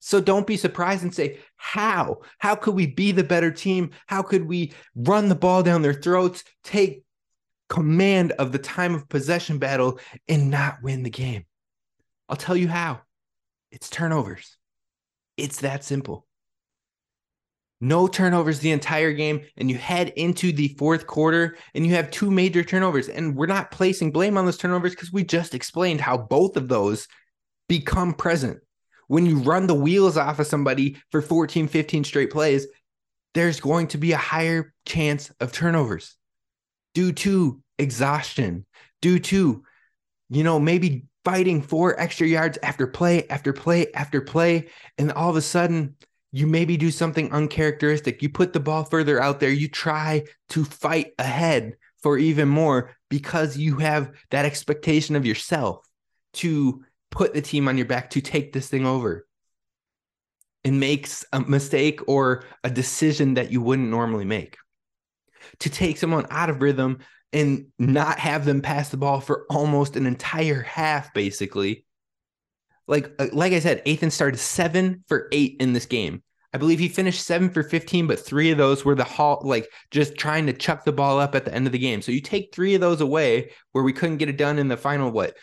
So 0.00 0.20
don't 0.20 0.46
be 0.46 0.56
surprised 0.56 1.02
and 1.02 1.14
say, 1.14 1.38
How? 1.56 2.20
How 2.38 2.54
could 2.54 2.74
we 2.74 2.86
be 2.86 3.12
the 3.12 3.24
better 3.24 3.50
team? 3.50 3.90
How 4.06 4.22
could 4.22 4.46
we 4.46 4.72
run 4.94 5.28
the 5.28 5.34
ball 5.34 5.62
down 5.62 5.82
their 5.82 5.94
throats, 5.94 6.44
take 6.62 7.04
command 7.68 8.32
of 8.32 8.52
the 8.52 8.58
time 8.58 8.94
of 8.94 9.08
possession 9.08 9.58
battle, 9.58 9.98
and 10.28 10.50
not 10.50 10.82
win 10.82 11.02
the 11.02 11.10
game? 11.10 11.44
I'll 12.28 12.36
tell 12.36 12.56
you 12.56 12.68
how 12.68 13.00
it's 13.70 13.90
turnovers. 13.90 14.56
It's 15.36 15.60
that 15.60 15.84
simple. 15.84 16.26
No 17.80 18.06
turnovers 18.06 18.60
the 18.60 18.70
entire 18.70 19.12
game, 19.12 19.42
and 19.56 19.70
you 19.70 19.76
head 19.76 20.10
into 20.16 20.52
the 20.52 20.68
fourth 20.78 21.06
quarter 21.06 21.56
and 21.74 21.84
you 21.84 21.94
have 21.94 22.10
two 22.10 22.30
major 22.30 22.64
turnovers. 22.64 23.08
And 23.08 23.36
we're 23.36 23.46
not 23.46 23.70
placing 23.70 24.12
blame 24.12 24.38
on 24.38 24.46
those 24.46 24.56
turnovers 24.56 24.92
because 24.92 25.12
we 25.12 25.24
just 25.24 25.54
explained 25.54 26.00
how 26.00 26.16
both 26.16 26.56
of 26.56 26.68
those 26.68 27.08
become 27.68 28.14
present. 28.14 28.60
When 29.08 29.26
you 29.26 29.38
run 29.38 29.66
the 29.66 29.74
wheels 29.74 30.16
off 30.16 30.38
of 30.38 30.46
somebody 30.46 30.96
for 31.10 31.20
14, 31.20 31.68
15 31.68 32.04
straight 32.04 32.30
plays, 32.30 32.66
there's 33.34 33.60
going 33.60 33.88
to 33.88 33.98
be 33.98 34.12
a 34.12 34.16
higher 34.16 34.72
chance 34.86 35.30
of 35.40 35.52
turnovers 35.52 36.16
due 36.94 37.12
to 37.12 37.60
exhaustion, 37.78 38.64
due 39.02 39.18
to, 39.18 39.62
you 40.30 40.44
know, 40.44 40.58
maybe 40.58 41.04
fighting 41.24 41.62
for 41.62 41.98
extra 41.98 42.26
yards 42.26 42.58
after 42.62 42.86
play, 42.86 43.26
after 43.28 43.52
play, 43.52 43.92
after 43.92 44.20
play. 44.20 44.68
And 44.98 45.10
all 45.12 45.30
of 45.30 45.36
a 45.36 45.42
sudden, 45.42 45.96
you 46.32 46.46
maybe 46.46 46.76
do 46.76 46.90
something 46.90 47.32
uncharacteristic. 47.32 48.22
You 48.22 48.28
put 48.28 48.52
the 48.52 48.60
ball 48.60 48.84
further 48.84 49.20
out 49.20 49.40
there. 49.40 49.50
You 49.50 49.68
try 49.68 50.24
to 50.50 50.64
fight 50.64 51.12
ahead 51.18 51.76
for 52.02 52.18
even 52.18 52.48
more 52.48 52.94
because 53.08 53.56
you 53.56 53.76
have 53.78 54.12
that 54.30 54.44
expectation 54.44 55.16
of 55.16 55.24
yourself 55.24 55.86
to 56.34 56.84
put 57.10 57.32
the 57.32 57.40
team 57.40 57.68
on 57.68 57.76
your 57.76 57.86
back 57.86 58.10
to 58.10 58.20
take 58.20 58.52
this 58.52 58.68
thing 58.68 58.84
over 58.84 59.26
and 60.64 60.80
makes 60.80 61.24
a 61.32 61.40
mistake 61.40 62.00
or 62.08 62.44
a 62.64 62.70
decision 62.70 63.34
that 63.34 63.52
you 63.52 63.62
wouldn't 63.62 63.88
normally 63.88 64.24
make. 64.24 64.56
To 65.60 65.70
take 65.70 65.98
someone 65.98 66.26
out 66.30 66.50
of 66.50 66.62
rhythm 66.62 66.98
and 67.34 67.66
not 67.80 68.20
have 68.20 68.44
them 68.44 68.62
pass 68.62 68.88
the 68.88 68.96
ball 68.96 69.20
for 69.20 69.44
almost 69.50 69.96
an 69.96 70.06
entire 70.06 70.62
half, 70.62 71.12
basically. 71.12 71.84
Like, 72.86 73.12
uh, 73.18 73.26
like 73.32 73.52
I 73.52 73.58
said, 73.58 73.82
Ethan 73.84 74.10
started 74.10 74.38
seven 74.38 75.04
for 75.08 75.28
eight 75.32 75.56
in 75.58 75.72
this 75.72 75.86
game. 75.86 76.22
I 76.52 76.58
believe 76.58 76.78
he 76.78 76.88
finished 76.88 77.26
seven 77.26 77.50
for 77.50 77.64
15, 77.64 78.06
but 78.06 78.20
three 78.20 78.52
of 78.52 78.58
those 78.58 78.84
were 78.84 78.94
the 78.94 79.02
halt, 79.02 79.44
like 79.44 79.68
just 79.90 80.16
trying 80.16 80.46
to 80.46 80.52
chuck 80.52 80.84
the 80.84 80.92
ball 80.92 81.18
up 81.18 81.34
at 81.34 81.44
the 81.44 81.52
end 81.52 81.66
of 81.66 81.72
the 81.72 81.78
game. 81.78 82.00
So 82.00 82.12
you 82.12 82.20
take 82.20 82.54
three 82.54 82.76
of 82.76 82.80
those 82.80 83.00
away 83.00 83.50
where 83.72 83.82
we 83.82 83.92
couldn't 83.92 84.18
get 84.18 84.28
it 84.28 84.38
done 84.38 84.60
in 84.60 84.68
the 84.68 84.76
final, 84.76 85.10
what, 85.10 85.36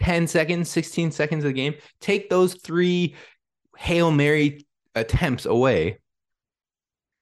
10 0.00 0.26
seconds, 0.26 0.70
16 0.70 1.12
seconds 1.12 1.44
of 1.44 1.48
the 1.48 1.52
game. 1.52 1.74
Take 2.00 2.30
those 2.30 2.54
three 2.54 3.16
Hail 3.76 4.10
Mary 4.10 4.66
attempts 4.94 5.44
away, 5.44 5.98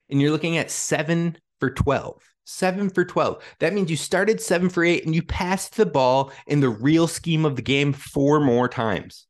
and 0.08 0.20
you're 0.20 0.30
looking 0.30 0.58
at 0.58 0.70
seven 0.70 1.36
for 1.58 1.70
12 1.70 2.22
seven 2.50 2.90
for 2.90 3.04
12. 3.04 3.42
That 3.60 3.72
means 3.72 3.90
you 3.90 3.96
started 3.96 4.40
seven 4.40 4.68
for 4.68 4.84
eight 4.84 5.06
and 5.06 5.14
you 5.14 5.22
passed 5.22 5.76
the 5.76 5.86
ball 5.86 6.32
in 6.46 6.60
the 6.60 6.68
real 6.68 7.06
scheme 7.06 7.44
of 7.44 7.56
the 7.56 7.62
game 7.62 7.92
four 7.92 8.40
more 8.40 8.68
times. 8.68 9.26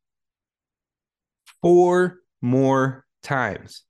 Four 1.62 2.20
more 2.40 3.04
times. 3.22 3.82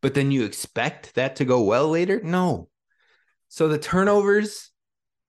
But 0.00 0.14
then 0.14 0.30
you 0.30 0.44
expect 0.44 1.14
that 1.14 1.36
to 1.36 1.44
go 1.44 1.62
well 1.62 1.88
later? 1.88 2.20
No. 2.22 2.68
So 3.48 3.68
the 3.68 3.78
turnovers 3.78 4.70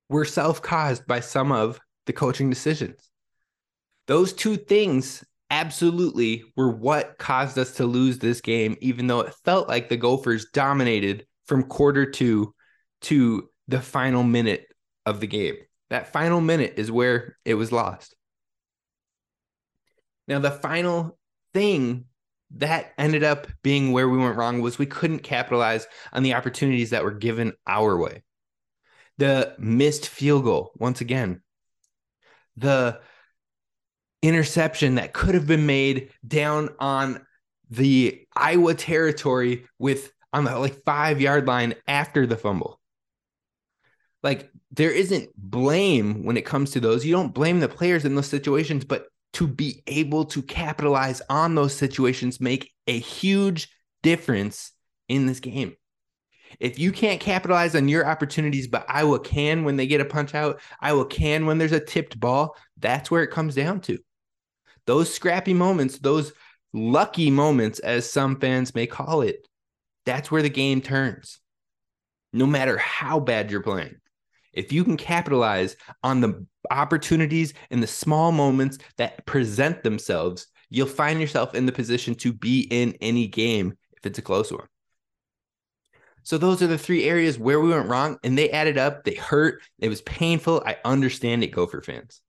were 0.10 0.26
self 0.26 0.62
caused 0.62 1.06
by 1.06 1.20
some 1.20 1.52
of 1.52 1.80
the 2.06 2.14
coaching 2.14 2.50
decisions. 2.50 3.10
Those 4.08 4.34
two 4.34 4.58
things 4.58 5.24
absolutely 5.50 6.44
were 6.56 6.72
what 6.72 7.18
caused 7.20 7.58
us 7.58 7.76
to 7.76 7.86
lose 7.86 8.18
this 8.18 8.42
game, 8.42 8.76
even 8.82 9.08
though 9.08 9.20
it 9.20 9.36
felt 9.46 9.68
like 9.68 9.90
the 9.90 9.98
Gophers 9.98 10.48
dominated 10.54 11.26
from 11.46 11.64
quarter 11.64 12.10
two 12.10 12.53
to 13.04 13.50
the 13.68 13.82
final 13.82 14.24
minute 14.24 14.68
of 15.06 15.20
the 15.20 15.28
game. 15.28 15.56
That 15.90 16.12
final 16.12 16.42
minute 16.42 16.74
is 16.78 16.92
where 16.92 17.38
it 17.46 17.54
was 17.54 17.72
lost. 17.72 18.16
Now, 20.28 20.40
the 20.40 20.52
final 20.52 21.18
thing 21.54 22.06
that 22.56 22.94
ended 22.98 23.24
up 23.24 23.48
being 23.64 23.92
where 23.92 24.08
we 24.08 24.18
went 24.18 24.38
wrong 24.38 24.62
was 24.62 24.78
we 24.78 24.86
couldn't 24.86 25.20
capitalize 25.20 25.88
on 26.12 26.24
the 26.24 26.34
opportunities 26.34 26.92
that 26.92 27.04
were 27.04 27.12
given 27.12 27.54
our 27.68 27.98
way. 27.98 28.24
The 29.18 29.56
missed 29.60 30.08
field 30.08 30.44
goal, 30.44 30.72
once 30.78 31.02
again, 31.02 31.42
the 32.58 33.00
interception 34.22 34.96
that 34.96 35.14
could 35.14 35.36
have 35.36 35.48
been 35.48 35.66
made 35.66 36.12
down 36.26 36.70
on 36.80 37.26
the 37.70 38.26
Iowa 38.36 38.74
territory 38.76 39.66
with 39.80 40.12
on 40.32 40.46
the 40.46 40.58
like 40.58 40.84
five 40.84 41.22
yard 41.22 41.48
line 41.48 41.76
after 41.88 42.26
the 42.26 42.38
fumble 42.38 42.80
like 44.24 44.50
there 44.72 44.92
isn't 44.92 45.30
blame 45.38 46.24
when 46.24 46.38
it 46.38 46.46
comes 46.46 46.72
to 46.72 46.80
those. 46.80 47.06
You 47.06 47.14
don't 47.14 47.34
blame 47.34 47.60
the 47.60 47.68
players 47.68 48.06
in 48.06 48.16
those 48.16 48.28
situations, 48.28 48.86
but 48.86 49.08
to 49.34 49.48
be 49.48 49.84
able 49.88 50.26
to 50.26 50.42
capitalize 50.42 51.22
on 51.30 51.56
those 51.56 51.76
situations 51.76 52.40
make 52.40 52.72
a 52.88 52.98
huge 52.98 53.70
difference 54.02 54.72
in 55.10 55.26
this 55.26 55.40
game. 55.40 55.76
If 56.60 56.78
you 56.78 56.92
can't 56.92 57.20
capitalize 57.20 57.76
on 57.76 57.90
your 57.90 58.06
opportunities, 58.06 58.68
but 58.68 58.86
Iowa 58.88 59.20
can 59.20 59.64
when 59.64 59.76
they 59.76 59.88
get 59.88 60.02
a 60.02 60.06
punch 60.06 60.36
out, 60.36 60.62
Iowa 60.80 61.06
can 61.06 61.46
when 61.46 61.58
there's 61.58 61.72
a 61.72 61.80
tipped 61.80 62.20
ball, 62.20 62.56
that's 62.78 63.10
where 63.10 63.24
it 63.24 63.32
comes 63.32 63.56
down 63.56 63.82
to. 63.82 63.98
Those 64.86 65.14
scrappy 65.14 65.54
moments, 65.54 65.98
those 65.98 66.32
lucky 66.74 67.32
moments, 67.32 67.80
as 67.80 68.12
some 68.12 68.40
fans 68.40 68.76
may 68.76 68.86
call 68.86 69.22
it, 69.22 69.48
that's 70.06 70.30
where 70.30 70.42
the 70.42 70.50
game 70.50 70.82
turns. 70.82 71.40
No 72.34 72.46
matter 72.46 72.78
how 72.78 73.20
bad 73.20 73.50
you're 73.50 73.62
playing. 73.62 73.96
If 74.54 74.72
you 74.72 74.84
can 74.84 74.98
capitalize 74.98 75.76
on 76.04 76.22
the 76.22 76.46
opportunities 76.72 77.54
and 77.72 77.82
the 77.82 77.88
small 77.88 78.32
moments 78.32 78.78
that 78.98 79.26
present 79.26 79.84
themselves, 79.84 80.48
you'll 80.70 80.88
find 80.88 81.20
yourself 81.20 81.56
in 81.56 81.66
the 81.66 81.72
position 81.72 82.16
to 82.16 82.34
be 82.34 82.68
in 82.72 82.96
any 83.02 83.28
game 83.28 83.78
if 83.98 84.06
it's 84.06 84.20
a 84.20 84.24
close 84.24 84.52
one. 84.52 84.68
So 86.24 86.38
those 86.38 86.62
are 86.62 86.68
the 86.68 86.78
three 86.78 87.04
areas 87.04 87.38
where 87.38 87.60
we 87.60 87.70
went 87.70 87.90
wrong 87.90 88.18
and 88.24 88.38
they 88.38 88.50
added 88.50 88.78
up. 88.78 89.04
They 89.04 89.16
hurt. 89.16 89.62
It 89.80 89.90
was 89.90 90.02
painful. 90.02 90.64
I 90.66 90.78
understand 90.86 91.44
it, 91.44 91.52
Gopher 91.52 91.82
fans. 91.82 92.22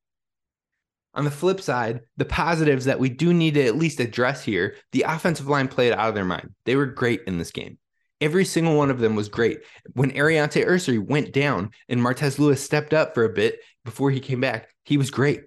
On 1.15 1.25
the 1.25 1.31
flip 1.31 1.61
side, 1.61 2.01
the 2.17 2.25
positives 2.25 2.87
that 2.87 2.99
we 2.99 3.09
do 3.09 3.33
need 3.33 3.55
to 3.55 3.65
at 3.65 3.77
least 3.77 4.01
address 4.01 4.43
here, 4.43 4.75
the 4.91 5.05
offensive 5.07 5.47
line 5.47 5.69
played 5.69 5.93
out 5.93 6.09
of 6.09 6.15
their 6.17 6.25
mind. 6.25 6.55
They 6.65 6.75
were 6.75 6.87
great 6.87 7.23
in 7.29 7.39
this 7.39 7.53
game. 7.53 7.79
Every 8.25 8.47
single 8.47 8.75
one 8.75 8.91
of 8.91 9.01
them 9.01 9.17
was 9.17 9.29
great. 9.29 9.59
When 9.93 10.11
Aireontae 10.13 10.67
Ersery 10.67 10.99
went 10.99 11.35
down 11.35 11.73
and 11.91 12.01
Martez 12.01 12.39
Lewis 12.39 12.65
stepped 12.65 12.95
up 12.95 13.13
for 13.13 13.25
a 13.25 13.29
bit 13.29 13.61
before 13.85 14.11
he 14.11 14.19
came 14.19 14.41
back, 14.41 14.71
he 14.83 14.97
was 14.97 15.11
great. 15.11 15.43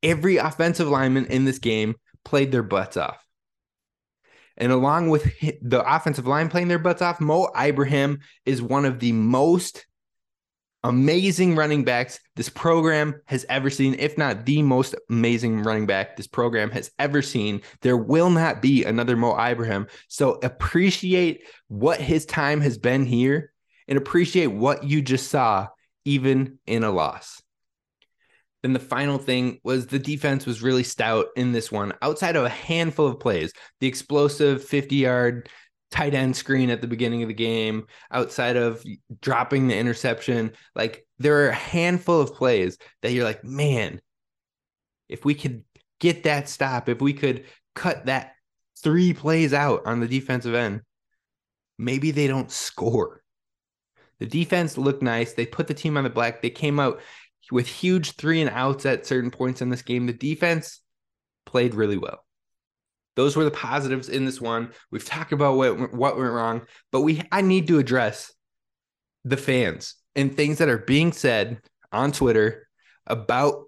Every 0.00 0.36
offensive 0.36 0.86
lineman 0.86 1.26
in 1.26 1.44
this 1.44 1.58
game 1.58 1.96
played 2.24 2.52
their 2.52 2.62
butts 2.62 2.96
off. 2.96 3.18
And 4.56 4.70
along 4.70 5.08
with 5.08 5.24
the 5.60 5.82
offensive 5.84 6.28
line 6.28 6.48
playing 6.48 6.68
their 6.68 6.78
butts 6.78 7.02
off, 7.02 7.20
Mo 7.20 7.50
Ibrahim 7.60 8.20
is 8.46 8.62
one 8.62 8.84
of 8.84 9.00
the 9.00 9.10
most 9.10 9.84
amazing 10.84 11.56
running 11.56 11.84
backs 11.84 12.20
this 12.36 12.48
program 12.48 13.20
has 13.26 13.44
ever 13.48 13.70
seen, 13.70 13.96
if 13.98 14.16
not 14.16 14.46
the 14.46 14.62
most 14.62 14.94
amazing 15.10 15.62
running 15.62 15.86
back 15.86 16.16
this 16.16 16.26
program 16.26 16.70
has 16.70 16.90
ever 16.98 17.22
seen. 17.22 17.60
There 17.82 17.96
will 17.96 18.30
not 18.30 18.62
be 18.62 18.84
another 18.84 19.16
Mo 19.16 19.36
Ibrahim. 19.38 19.86
So 20.08 20.38
appreciate 20.42 21.44
what 21.68 22.00
his 22.00 22.26
time 22.26 22.60
has 22.60 22.78
been 22.78 23.04
here 23.04 23.52
and 23.88 23.98
appreciate 23.98 24.48
what 24.48 24.84
you 24.84 25.02
just 25.02 25.30
saw, 25.30 25.68
even 26.04 26.58
in 26.66 26.84
a 26.84 26.90
loss. 26.90 27.42
Then 28.62 28.72
the 28.72 28.80
final 28.80 29.18
thing 29.18 29.60
was 29.62 29.86
the 29.86 29.98
defense 29.98 30.44
was 30.44 30.62
really 30.62 30.82
stout 30.82 31.26
in 31.36 31.52
this 31.52 31.70
one, 31.70 31.92
outside 32.02 32.36
of 32.36 32.44
a 32.44 32.50
handful 32.50 33.06
of 33.06 33.20
plays. 33.20 33.52
The 33.80 33.86
explosive 33.86 34.64
50 34.64 34.96
yard 34.96 35.48
tight 35.90 36.14
end 36.14 36.36
screen 36.36 36.70
at 36.70 36.80
the 36.80 36.86
beginning 36.86 37.22
of 37.22 37.28
the 37.28 37.34
game, 37.34 37.86
outside 38.10 38.56
of 38.56 38.84
dropping 39.20 39.68
the 39.68 39.76
interception. 39.76 40.52
Like 40.74 41.06
there 41.18 41.44
are 41.44 41.48
a 41.48 41.54
handful 41.54 42.20
of 42.20 42.34
plays 42.34 42.78
that 43.02 43.12
you're 43.12 43.24
like, 43.24 43.44
man, 43.44 44.00
if 45.08 45.24
we 45.24 45.34
could 45.34 45.64
get 46.00 46.24
that 46.24 46.48
stop, 46.48 46.88
if 46.88 47.00
we 47.00 47.12
could 47.12 47.44
cut 47.74 48.06
that 48.06 48.34
three 48.82 49.12
plays 49.12 49.52
out 49.52 49.86
on 49.86 50.00
the 50.00 50.08
defensive 50.08 50.54
end, 50.54 50.82
maybe 51.78 52.10
they 52.10 52.26
don't 52.26 52.50
score. 52.50 53.22
The 54.20 54.26
defense 54.26 54.76
looked 54.76 55.02
nice. 55.02 55.32
They 55.32 55.46
put 55.46 55.68
the 55.68 55.74
team 55.74 55.96
on 55.96 56.04
the 56.04 56.10
black. 56.10 56.42
They 56.42 56.50
came 56.50 56.80
out 56.80 57.00
with 57.50 57.66
huge 57.66 58.16
three 58.16 58.40
and 58.40 58.50
outs 58.50 58.84
at 58.84 59.06
certain 59.06 59.30
points 59.30 59.62
in 59.62 59.70
this 59.70 59.82
game. 59.82 60.06
The 60.06 60.12
defense 60.12 60.80
played 61.46 61.74
really 61.74 61.96
well. 61.96 62.24
Those 63.18 63.34
were 63.34 63.42
the 63.42 63.50
positives 63.50 64.08
in 64.08 64.24
this 64.24 64.40
one. 64.40 64.70
We've 64.92 65.04
talked 65.04 65.32
about 65.32 65.56
what 65.56 65.92
what 65.92 66.16
went 66.16 66.30
wrong, 66.30 66.62
but 66.92 67.00
we 67.00 67.20
I 67.32 67.40
need 67.40 67.66
to 67.66 67.80
address 67.80 68.32
the 69.24 69.36
fans 69.36 69.96
and 70.14 70.36
things 70.36 70.58
that 70.58 70.68
are 70.68 70.78
being 70.78 71.10
said 71.10 71.60
on 71.90 72.12
Twitter 72.12 72.68
about 73.08 73.64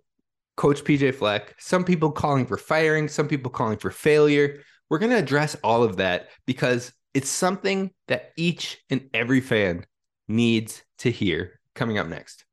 Coach 0.57 0.85
PJ 0.85 1.17
Fleck. 1.17 1.57
Some 1.59 1.83
people 1.83 2.13
calling 2.13 2.47
for 2.47 2.57
firing, 2.57 3.09
some 3.09 3.27
people 3.27 3.51
calling 3.51 3.77
for 3.77 3.91
failure. 3.91 4.61
We're 4.89 5.01
going 5.01 5.11
to 5.11 5.19
address 5.19 5.57
all 5.65 5.83
of 5.83 5.97
that 5.97 6.29
because 6.47 6.93
it's 7.13 7.29
something 7.29 7.91
that 8.07 8.31
each 8.37 8.79
and 8.89 9.11
every 9.13 9.41
fan 9.41 9.85
needs 10.29 10.81
to 10.99 11.11
hear 11.11 11.59
coming 11.75 11.99
up 11.99 12.07
next. 12.07 12.45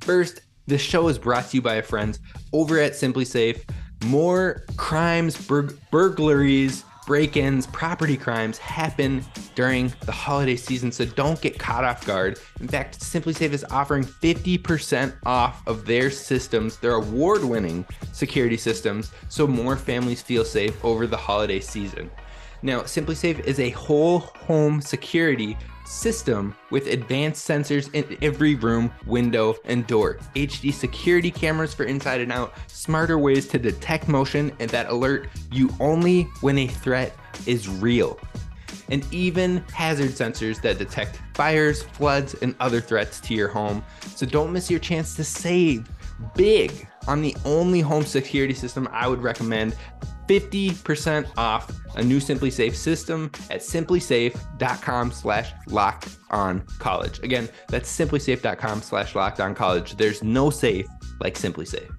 First, 0.00 0.40
this 0.66 0.82
show 0.82 1.06
is 1.06 1.18
brought 1.18 1.50
to 1.50 1.58
you 1.58 1.62
by 1.62 1.76
our 1.76 1.84
friends 1.84 2.18
over 2.52 2.80
at 2.80 2.94
SimpliSafe. 2.94 3.62
More 4.06 4.64
crimes, 4.76 5.36
bur- 5.36 5.74
burglaries, 5.90 6.84
break 7.06 7.36
ins, 7.36 7.66
property 7.68 8.16
crimes 8.16 8.58
happen 8.58 9.24
during 9.54 9.92
the 10.04 10.12
holiday 10.12 10.56
season, 10.56 10.92
so 10.92 11.04
don't 11.04 11.40
get 11.40 11.58
caught 11.58 11.84
off 11.84 12.06
guard. 12.06 12.38
In 12.60 12.68
fact, 12.68 13.00
SimpliSafe 13.00 13.52
is 13.52 13.64
offering 13.70 14.04
50% 14.04 15.14
off 15.24 15.66
of 15.66 15.86
their 15.86 16.10
systems, 16.10 16.76
their 16.78 16.94
award 16.94 17.44
winning 17.44 17.84
security 18.12 18.56
systems, 18.56 19.10
so 19.28 19.46
more 19.46 19.76
families 19.76 20.22
feel 20.22 20.44
safe 20.44 20.84
over 20.84 21.06
the 21.06 21.16
holiday 21.16 21.60
season. 21.60 22.10
Now, 22.62 22.80
SimpliSafe 22.82 23.44
is 23.44 23.60
a 23.60 23.70
whole 23.70 24.20
home 24.20 24.80
security 24.80 25.56
system 25.86 26.54
with 26.70 26.86
advanced 26.88 27.48
sensors 27.48 27.92
in 27.94 28.16
every 28.22 28.54
room, 28.54 28.92
window, 29.06 29.56
and 29.64 29.86
door. 29.86 30.18
HD 30.34 30.72
security 30.72 31.30
cameras 31.30 31.72
for 31.72 31.84
inside 31.84 32.20
and 32.20 32.32
out, 32.32 32.54
smarter 32.66 33.18
ways 33.18 33.46
to 33.48 33.58
detect 33.58 34.08
motion 34.08 34.52
and 34.58 34.70
that 34.70 34.88
alert 34.88 35.28
you 35.50 35.70
only 35.80 36.24
when 36.40 36.58
a 36.58 36.66
threat 36.66 37.16
is 37.46 37.68
real. 37.68 38.18
And 38.88 39.04
even 39.12 39.58
hazard 39.72 40.10
sensors 40.10 40.60
that 40.62 40.78
detect 40.78 41.20
fires, 41.34 41.82
floods, 41.82 42.34
and 42.34 42.54
other 42.60 42.80
threats 42.80 43.20
to 43.20 43.34
your 43.34 43.48
home. 43.48 43.84
So 44.14 44.26
don't 44.26 44.52
miss 44.52 44.70
your 44.70 44.80
chance 44.80 45.16
to 45.16 45.24
save 45.24 45.88
big 46.34 46.86
on 47.06 47.22
the 47.22 47.36
only 47.44 47.80
home 47.80 48.04
security 48.04 48.54
system 48.54 48.88
I 48.92 49.08
would 49.08 49.22
recommend 49.22 49.76
50% 50.28 51.26
off 51.36 51.70
a 51.96 52.02
new 52.02 52.18
SimpliSafe 52.18 52.74
system 52.74 53.30
at 53.50 53.60
simplisafe.com 53.60 55.12
slash 55.12 55.52
locked 55.68 56.16
on 56.30 56.62
college. 56.78 57.18
Again, 57.20 57.48
that's 57.68 57.94
simplisafe.com 57.94 58.82
slash 58.82 59.14
locked 59.14 59.40
on 59.40 59.54
college. 59.54 59.96
There's 59.96 60.22
no 60.22 60.50
safe 60.50 60.86
like 61.20 61.34
SimpliSafe. 61.34 61.90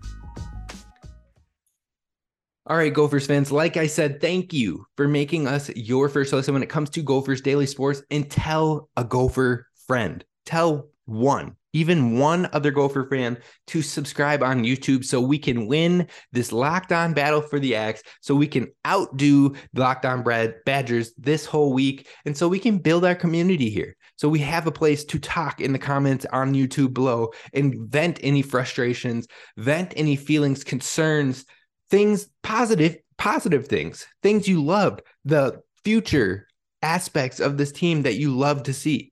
All 2.70 2.76
right, 2.76 2.94
Gophers 2.94 3.26
fans, 3.26 3.50
like 3.50 3.78
I 3.78 3.88
said, 3.88 4.20
thank 4.20 4.52
you 4.52 4.86
for 4.98 5.08
making 5.08 5.48
us 5.48 5.70
your 5.70 6.10
first 6.10 6.34
listen 6.34 6.54
when 6.54 6.64
it 6.64 6.70
comes 6.70 6.90
to 6.92 7.02
Gophers 7.02 7.40
Daily 7.40 7.66
Sports 7.66 8.02
and 8.12 8.30
tell 8.30 8.90
a 8.98 9.06
Gopher 9.06 9.68
friend. 9.88 10.26
Tell 10.46 10.90
one 11.06 11.56
even 11.78 12.18
one 12.18 12.50
other 12.54 12.72
Gopher 12.72 13.08
fan 13.08 13.38
to 13.68 13.84
subscribe 13.84 14.42
on 14.42 14.64
YouTube 14.64 15.06
so 15.06 15.22
we 15.22 15.38
can 15.38 15.68
win 15.68 16.08
this 16.32 16.52
locked 16.52 16.92
on 16.92 17.14
battle 17.14 17.42
for 17.42 17.60
the 17.60 17.76
Axe, 17.76 18.02
so 18.20 18.34
we 18.34 18.48
can 18.48 18.68
outdo 18.88 19.50
the 19.74 19.82
locked 19.82 20.04
on 20.04 20.24
Badgers 20.66 21.14
this 21.20 21.46
whole 21.46 21.74
week, 21.74 22.08
and 22.26 22.36
so 22.36 22.48
we 22.48 22.58
can 22.58 22.80
build 22.80 23.06
our 23.06 23.14
community 23.14 23.70
here. 23.70 23.96
So 24.16 24.28
we 24.28 24.40
have 24.40 24.66
a 24.66 24.72
place 24.72 25.06
to 25.06 25.20
talk 25.20 25.62
in 25.62 25.72
the 25.72 25.80
comments 25.80 26.26
on 26.34 26.56
YouTube 26.56 26.96
below 26.96 27.32
and 27.54 27.76
vent 27.90 28.20
any 28.24 28.42
frustrations, 28.42 29.28
vent 29.58 29.94
any 29.96 30.16
feelings, 30.16 30.64
concerns, 30.64 31.46
things 31.92 32.28
positive, 32.42 32.98
positive 33.20 33.68
things, 33.68 34.08
things 34.24 34.48
you 34.48 34.64
loved, 34.64 35.04
the 35.26 35.62
future 35.84 36.48
aspects 36.82 37.40
of 37.40 37.58
this 37.58 37.72
team 37.72 38.02
that 38.02 38.16
you 38.16 38.36
love 38.36 38.64
to 38.64 38.74
see 38.74 39.12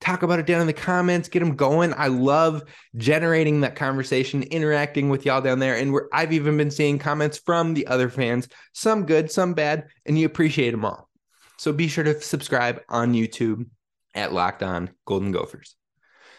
talk 0.00 0.22
about 0.22 0.38
it 0.38 0.46
down 0.46 0.60
in 0.60 0.66
the 0.66 0.72
comments 0.72 1.28
get 1.28 1.40
them 1.40 1.56
going. 1.56 1.94
I 1.96 2.08
love 2.08 2.62
generating 2.96 3.60
that 3.60 3.76
conversation 3.76 4.42
interacting 4.44 5.08
with 5.08 5.24
y'all 5.24 5.40
down 5.40 5.58
there 5.58 5.76
and 5.76 5.98
i've 6.12 6.32
even 6.32 6.56
been 6.56 6.70
seeing 6.70 6.98
comments 6.98 7.38
from 7.38 7.74
the 7.74 7.86
other 7.86 8.08
fans 8.08 8.48
some 8.72 9.06
good 9.06 9.30
some 9.30 9.54
bad 9.54 9.86
and 10.04 10.18
you 10.18 10.26
appreciate 10.26 10.70
them 10.70 10.84
all. 10.84 11.08
So 11.56 11.72
be 11.72 11.88
sure 11.88 12.04
to 12.04 12.20
subscribe 12.20 12.82
on 12.88 13.14
youtube 13.14 13.66
at 14.14 14.32
locked 14.32 14.62
on 14.62 14.90
golden 15.06 15.32
gophers. 15.32 15.76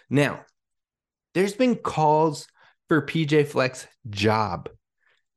Now 0.09 0.45
there's 1.33 1.53
been 1.53 1.75
calls 1.75 2.47
for 2.87 3.01
PJ 3.01 3.47
Fleck's 3.47 3.87
job 4.09 4.69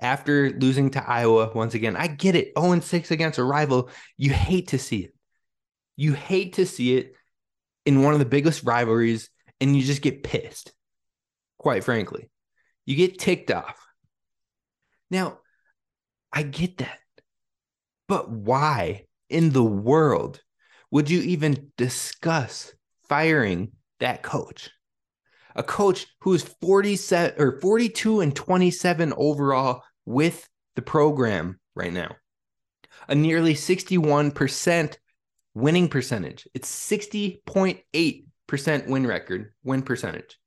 after 0.00 0.50
losing 0.50 0.90
to 0.90 1.09
iowa 1.09 1.50
once 1.54 1.74
again. 1.74 1.96
I 1.96 2.06
get 2.06 2.35
it. 2.35 2.54
0-6 2.54 3.11
against 3.11 3.38
a 3.38 3.44
rival. 3.44 3.90
You 4.16 4.33
hate 4.33 4.68
to 4.68 4.78
see 4.78 5.00
it. 5.00 5.14
You 5.96 6.14
hate 6.14 6.54
to 6.54 6.64
see 6.64 6.96
it 6.96 7.14
in 7.86 8.02
one 8.02 8.12
of 8.12 8.18
the 8.18 8.26
biggest 8.26 8.64
rivalries 8.64 9.30
and 9.60 9.76
you 9.76 9.82
just 9.82 10.02
get 10.02 10.22
pissed, 10.22 10.72
quite 11.58 11.84
frankly. 11.84 12.30
You 12.86 12.96
get 12.96 13.18
ticked 13.18 13.50
off. 13.50 13.86
Now, 15.10 15.38
I 16.32 16.42
get 16.42 16.78
that. 16.78 16.98
But 18.08 18.30
why 18.30 19.04
in 19.28 19.50
the 19.50 19.64
world 19.64 20.40
would 20.90 21.10
you 21.10 21.20
even 21.20 21.70
discuss 21.76 22.72
firing 23.08 23.72
that 24.00 24.22
coach? 24.22 24.70
A 25.54 25.62
coach 25.62 26.06
who 26.20 26.32
is 26.34 26.42
47 26.60 27.40
or 27.40 27.60
42 27.60 28.20
and 28.20 28.34
27 28.34 29.12
overall 29.16 29.82
with 30.06 30.48
the 30.76 30.82
program 30.82 31.58
right 31.74 31.92
now. 31.92 32.16
A 33.08 33.14
nearly 33.14 33.54
61% 33.54 34.96
winning 35.54 35.88
percentage. 35.88 36.46
It's 36.54 36.70
60.8% 36.70 38.88
win 38.88 39.06
record, 39.06 39.52
win 39.64 39.82
percentage. 39.82 40.38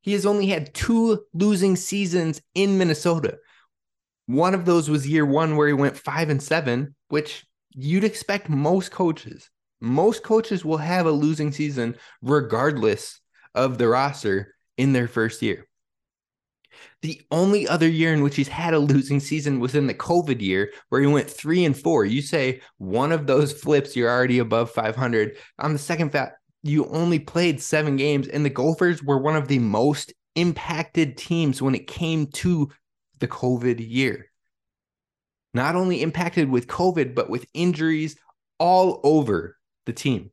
He 0.00 0.12
has 0.12 0.26
only 0.26 0.46
had 0.46 0.74
two 0.74 1.24
losing 1.34 1.76
seasons 1.76 2.40
in 2.54 2.78
Minnesota. 2.78 3.38
One 4.26 4.54
of 4.54 4.64
those 4.64 4.88
was 4.88 5.08
year 5.08 5.26
one 5.26 5.56
where 5.56 5.68
he 5.68 5.74
went 5.74 5.96
five 5.96 6.30
and 6.30 6.42
seven, 6.42 6.94
which 7.08 7.44
you'd 7.70 8.04
expect 8.04 8.48
most 8.48 8.90
coaches. 8.90 9.50
Most 9.80 10.22
coaches 10.22 10.64
will 10.64 10.78
have 10.78 11.06
a 11.06 11.10
losing 11.10 11.52
season 11.52 11.96
regardless 12.22 13.20
of 13.54 13.78
the 13.78 13.88
roster 13.88 14.54
in 14.76 14.92
their 14.92 15.08
first 15.08 15.42
year. 15.42 15.66
The 17.02 17.20
only 17.30 17.68
other 17.68 17.88
year 17.88 18.12
in 18.12 18.22
which 18.22 18.36
he's 18.36 18.48
had 18.48 18.74
a 18.74 18.78
losing 18.78 19.20
season 19.20 19.60
was 19.60 19.74
in 19.74 19.86
the 19.86 19.94
COVID 19.94 20.40
year 20.40 20.72
where 20.88 21.00
he 21.00 21.06
went 21.06 21.30
three 21.30 21.64
and 21.64 21.76
four. 21.76 22.04
You 22.04 22.22
say 22.22 22.60
one 22.78 23.12
of 23.12 23.26
those 23.26 23.52
flips, 23.52 23.96
you're 23.96 24.10
already 24.10 24.38
above 24.38 24.70
500. 24.70 25.36
On 25.58 25.72
the 25.72 25.78
second 25.78 26.10
fact, 26.10 26.38
you 26.62 26.86
only 26.86 27.18
played 27.18 27.62
seven 27.62 27.96
games, 27.96 28.28
and 28.28 28.44
the 28.44 28.50
Gophers 28.50 29.02
were 29.02 29.18
one 29.18 29.36
of 29.36 29.48
the 29.48 29.58
most 29.58 30.12
impacted 30.34 31.16
teams 31.16 31.62
when 31.62 31.74
it 31.74 31.86
came 31.86 32.26
to 32.26 32.70
the 33.18 33.28
COVID 33.28 33.84
year. 33.86 34.30
Not 35.54 35.76
only 35.76 36.02
impacted 36.02 36.50
with 36.50 36.66
COVID, 36.66 37.14
but 37.14 37.30
with 37.30 37.46
injuries 37.54 38.16
all 38.58 39.00
over 39.04 39.56
the 39.86 39.92
team. 39.92 40.30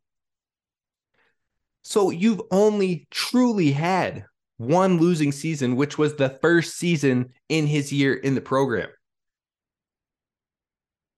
So 1.84 2.10
you've 2.10 2.42
only 2.52 3.08
truly 3.12 3.72
had 3.72 4.26
one 4.68 5.00
losing 5.00 5.32
season, 5.32 5.76
which 5.76 5.98
was 5.98 6.16
the 6.16 6.30
first 6.30 6.78
season 6.78 7.34
in 7.50 7.68
his 7.68 7.92
year 7.92 8.14
in 8.14 8.36
the 8.36 8.42
program. 8.42 8.90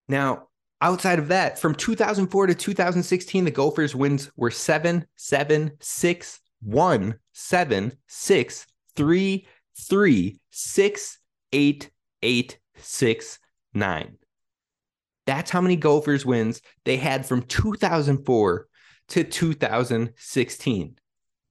Now, 0.08 0.50
outside 0.82 1.20
of 1.20 1.30
that, 1.30 1.60
from 1.60 1.76
2004 1.76 2.48
to 2.48 2.56
2016, 2.56 3.46
the 3.46 3.52
Gophers' 3.52 3.96
wins 3.96 4.32
were 4.36 4.52
7, 4.52 5.06
7, 5.16 5.72
6, 5.80 6.40
1, 6.62 7.16
7, 7.34 7.92
6, 8.08 8.68
3, 8.96 9.48
3, 9.78 10.40
6, 10.52 11.20
8, 11.52 11.92
8, 12.22 12.60
6, 12.78 13.40
9. 13.74 14.18
That's 15.26 15.52
how 15.52 15.62
many 15.62 15.76
Gophers 15.76 16.26
wins 16.26 16.62
they 16.84 16.98
had 16.98 17.26
from 17.26 17.42
2004 17.44 18.68
to 19.08 19.24
2016. 19.24 20.96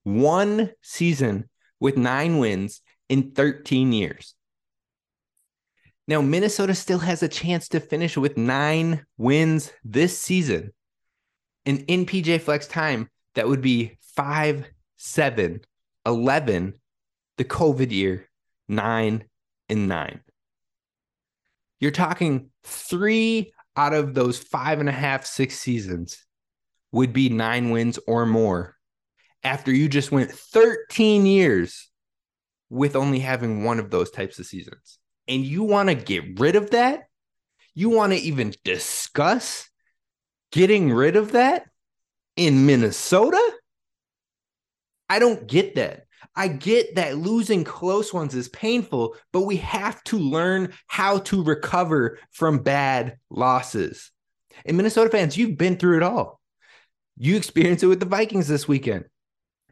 One 0.04 0.70
season 0.82 1.48
with 1.80 1.96
nine 1.96 2.38
wins 2.38 2.80
in 3.08 3.32
13 3.32 3.92
years. 3.92 4.34
Now, 6.06 6.20
Minnesota 6.20 6.74
still 6.74 6.98
has 6.98 7.22
a 7.22 7.28
chance 7.28 7.68
to 7.68 7.80
finish 7.80 8.16
with 8.16 8.36
nine 8.36 9.04
wins 9.16 9.72
this 9.84 10.18
season. 10.18 10.72
And 11.64 11.84
in 11.88 12.04
PJ 12.04 12.42
Fleck's 12.42 12.66
time, 12.66 13.08
that 13.34 13.48
would 13.48 13.62
be 13.62 13.98
5, 14.14 14.66
7, 14.96 15.60
11, 16.04 16.74
the 17.38 17.44
COVID 17.44 17.90
year, 17.90 18.28
9 18.68 19.24
and 19.70 19.88
9. 19.88 20.20
You're 21.80 21.90
talking 21.90 22.50
three 22.64 23.52
out 23.76 23.92
of 23.92 24.14
those 24.14 24.38
five 24.38 24.80
and 24.80 24.88
a 24.88 24.92
half, 24.92 25.26
six 25.26 25.58
seasons 25.58 26.24
would 26.92 27.12
be 27.12 27.28
nine 27.28 27.70
wins 27.70 27.98
or 28.06 28.24
more 28.24 28.76
after 29.44 29.70
you 29.70 29.88
just 29.88 30.10
went 30.10 30.32
13 30.32 31.26
years 31.26 31.90
with 32.70 32.96
only 32.96 33.20
having 33.20 33.62
one 33.62 33.78
of 33.78 33.90
those 33.90 34.10
types 34.10 34.38
of 34.38 34.46
seasons. 34.46 34.98
And 35.28 35.44
you 35.44 35.62
want 35.62 35.90
to 35.90 35.94
get 35.94 36.40
rid 36.40 36.56
of 36.56 36.70
that? 36.70 37.04
You 37.74 37.90
want 37.90 38.12
to 38.12 38.18
even 38.18 38.54
discuss 38.64 39.68
getting 40.50 40.92
rid 40.92 41.16
of 41.16 41.32
that 41.32 41.66
in 42.36 42.66
Minnesota? 42.66 43.40
I 45.08 45.18
don't 45.18 45.46
get 45.46 45.74
that. 45.76 46.06
I 46.36 46.48
get 46.48 46.96
that 46.96 47.18
losing 47.18 47.64
close 47.64 48.12
ones 48.12 48.34
is 48.34 48.48
painful, 48.48 49.16
but 49.32 49.42
we 49.42 49.56
have 49.58 50.02
to 50.04 50.18
learn 50.18 50.72
how 50.86 51.18
to 51.18 51.44
recover 51.44 52.18
from 52.32 52.58
bad 52.62 53.18
losses. 53.30 54.10
And 54.64 54.76
Minnesota 54.76 55.10
fans, 55.10 55.36
you've 55.36 55.58
been 55.58 55.76
through 55.76 55.98
it 55.98 56.02
all. 56.02 56.40
You 57.16 57.36
experienced 57.36 57.84
it 57.84 57.88
with 57.88 58.00
the 58.00 58.06
Vikings 58.06 58.48
this 58.48 58.66
weekend, 58.66 59.04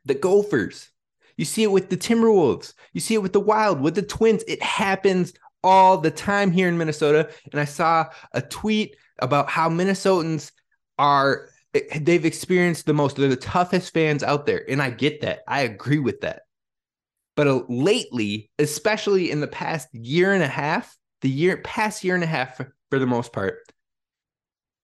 the 0.04 0.14
Gophers. 0.14 0.90
You 1.36 1.44
see 1.44 1.62
it 1.62 1.70
with 1.72 1.88
the 1.88 1.96
Timberwolves. 1.96 2.74
You 2.92 3.00
see 3.00 3.14
it 3.14 3.22
with 3.22 3.32
the 3.32 3.40
Wild, 3.40 3.80
with 3.80 3.94
the 3.94 4.02
Twins. 4.02 4.44
It 4.46 4.62
happens 4.62 5.32
all 5.62 5.98
the 5.98 6.10
time 6.10 6.50
here 6.50 6.68
in 6.68 6.76
Minnesota. 6.76 7.30
And 7.50 7.60
I 7.60 7.64
saw 7.64 8.06
a 8.32 8.42
tweet 8.42 8.96
about 9.18 9.48
how 9.48 9.68
Minnesotans 9.68 10.52
are 10.98 11.48
they've 12.00 12.26
experienced 12.26 12.86
the 12.86 12.92
most 12.92 13.16
they're 13.16 13.28
the 13.28 13.36
toughest 13.36 13.94
fans 13.94 14.22
out 14.22 14.44
there 14.46 14.62
and 14.68 14.82
i 14.82 14.90
get 14.90 15.22
that 15.22 15.40
i 15.48 15.62
agree 15.62 15.98
with 15.98 16.20
that 16.20 16.42
but 17.34 17.46
uh, 17.46 17.62
lately 17.68 18.50
especially 18.58 19.30
in 19.30 19.40
the 19.40 19.46
past 19.46 19.88
year 19.94 20.34
and 20.34 20.42
a 20.42 20.48
half 20.48 20.94
the 21.22 21.30
year 21.30 21.56
past 21.58 22.04
year 22.04 22.14
and 22.14 22.24
a 22.24 22.26
half 22.26 22.56
for, 22.56 22.74
for 22.90 22.98
the 22.98 23.06
most 23.06 23.32
part 23.32 23.60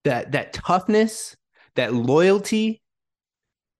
that 0.05 0.33
that 0.33 0.53
toughness 0.55 1.37
that 1.75 1.93
loyalty 1.93 2.81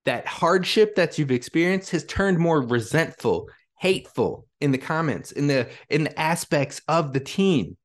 that 0.05 0.25
hardship 0.27 0.95
that 0.95 1.17
you've 1.17 1.31
experienced 1.31 1.91
has 1.91 2.05
turned 2.05 2.39
more 2.39 2.61
resentful 2.61 3.47
hateful 3.77 4.45
in 4.59 4.71
the 4.71 4.77
comments 4.77 5.31
in 5.31 5.47
the 5.47 5.67
in 5.89 6.03
the 6.03 6.19
aspects 6.19 6.81
of 6.87 7.13
the 7.13 7.19
team 7.19 7.77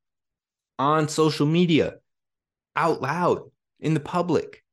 on 0.79 1.09
social 1.09 1.47
media 1.47 1.95
out 2.77 3.01
loud 3.01 3.41
in 3.81 3.95
the 3.95 4.01
public 4.01 4.65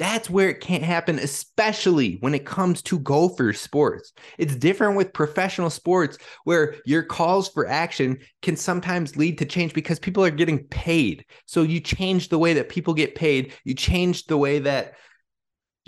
that's 0.00 0.30
where 0.30 0.48
it 0.48 0.62
can't 0.62 0.82
happen, 0.82 1.18
especially 1.18 2.16
when 2.20 2.32
it 2.32 2.46
comes 2.46 2.80
to 2.84 2.98
Gopher 3.00 3.52
sports. 3.52 4.14
It's 4.38 4.56
different 4.56 4.96
with 4.96 5.12
professional 5.12 5.68
sports 5.68 6.16
where 6.44 6.76
your 6.86 7.02
calls 7.02 7.50
for 7.50 7.68
action 7.68 8.18
can 8.40 8.56
sometimes 8.56 9.18
lead 9.18 9.36
to 9.36 9.44
change 9.44 9.74
because 9.74 9.98
people 9.98 10.24
are 10.24 10.30
getting 10.30 10.64
paid. 10.68 11.26
So 11.44 11.60
you 11.60 11.80
change 11.80 12.30
the 12.30 12.38
way 12.38 12.54
that 12.54 12.70
people 12.70 12.94
get 12.94 13.14
paid, 13.14 13.52
you 13.64 13.74
change 13.74 14.24
the 14.24 14.38
way 14.38 14.60
that 14.60 14.94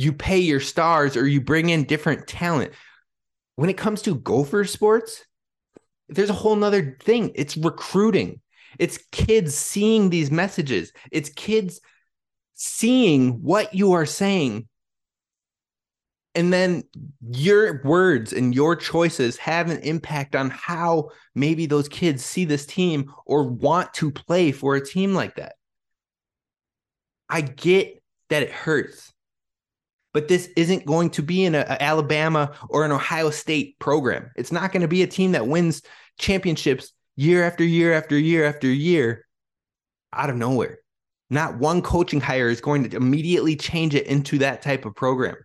you 0.03 0.13
pay 0.13 0.39
your 0.39 0.61
stars 0.61 1.17
or 1.17 1.27
you 1.27 1.41
bring 1.41 1.71
in 1.71 1.85
different 1.85 2.27
talent. 2.27 2.73
When 3.57 3.71
it 3.71 3.77
comes 3.77 4.03
to 4.03 4.15
gopher 4.15 4.65
sports, 4.65 5.25
there's 6.09 6.31
a 6.31 6.35
whole 6.35 6.57
nother 6.57 6.97
thing. 7.01 7.33
It's 7.35 7.57
recruiting. 7.57 8.41
It's 8.79 8.99
kids 9.13 9.55
seeing 9.55 10.11
these 10.11 10.31
messages. 10.31 10.93
It's 11.11 11.29
kids 11.31 11.81
seeing 12.55 13.43
what 13.43 13.75
you 13.75 13.93
are 13.93 14.07
saying 14.07 14.69
and 16.35 16.53
then 16.53 16.85
your 17.31 17.83
words 17.83 18.33
and 18.33 18.55
your 18.55 18.75
choices 18.75 19.37
have 19.37 19.71
an 19.71 19.79
impact 19.79 20.35
on 20.35 20.51
how 20.51 21.11
maybe 21.35 21.67
those 21.67 21.89
kids 21.89 22.25
see 22.25 22.45
this 22.45 22.65
team 22.65 23.13
or 23.27 23.45
want 23.45 23.93
to 23.95 24.11
play 24.11 24.51
for 24.53 24.75
a 24.75 24.85
team 24.85 25.15
like 25.15 25.37
that. 25.37 25.55
I 27.29 27.43
get 27.43 28.03
that 28.31 28.43
it 28.43 28.51
hurts, 28.51 29.12
but 30.13 30.29
this 30.29 30.49
isn't 30.57 30.87
going 30.87 31.11
to 31.11 31.23
be 31.23 31.45
in 31.45 31.55
a, 31.55 31.61
a 31.61 31.83
Alabama 31.83 32.53
or 32.69 32.85
an 32.85 32.93
Ohio 32.93 33.31
State 33.31 33.79
program. 33.79 34.31
It's 34.37 34.53
not 34.53 34.73
going 34.73 34.83
to 34.83 34.89
be 34.89 35.03
a 35.03 35.07
team 35.07 35.33
that 35.33 35.47
wins 35.47 35.83
championships 36.19 36.93
year 37.17 37.45
after 37.45 37.65
year 37.65 37.93
after 37.93 38.19
year 38.19 38.45
after 38.45 38.67
year 38.67 39.27
out 40.13 40.31
of 40.31 40.37
nowhere. 40.37 40.79
Not 41.31 41.59
one 41.59 41.81
coaching 41.81 42.21
hire 42.21 42.51
is 42.51 42.61
going 42.61 42.89
to 42.89 42.97
immediately 42.97 43.57
change 43.57 43.95
it 43.95 44.07
into 44.07 44.39
that 44.39 44.61
type 44.63 44.85
of 44.85 44.95
program. 44.95 45.37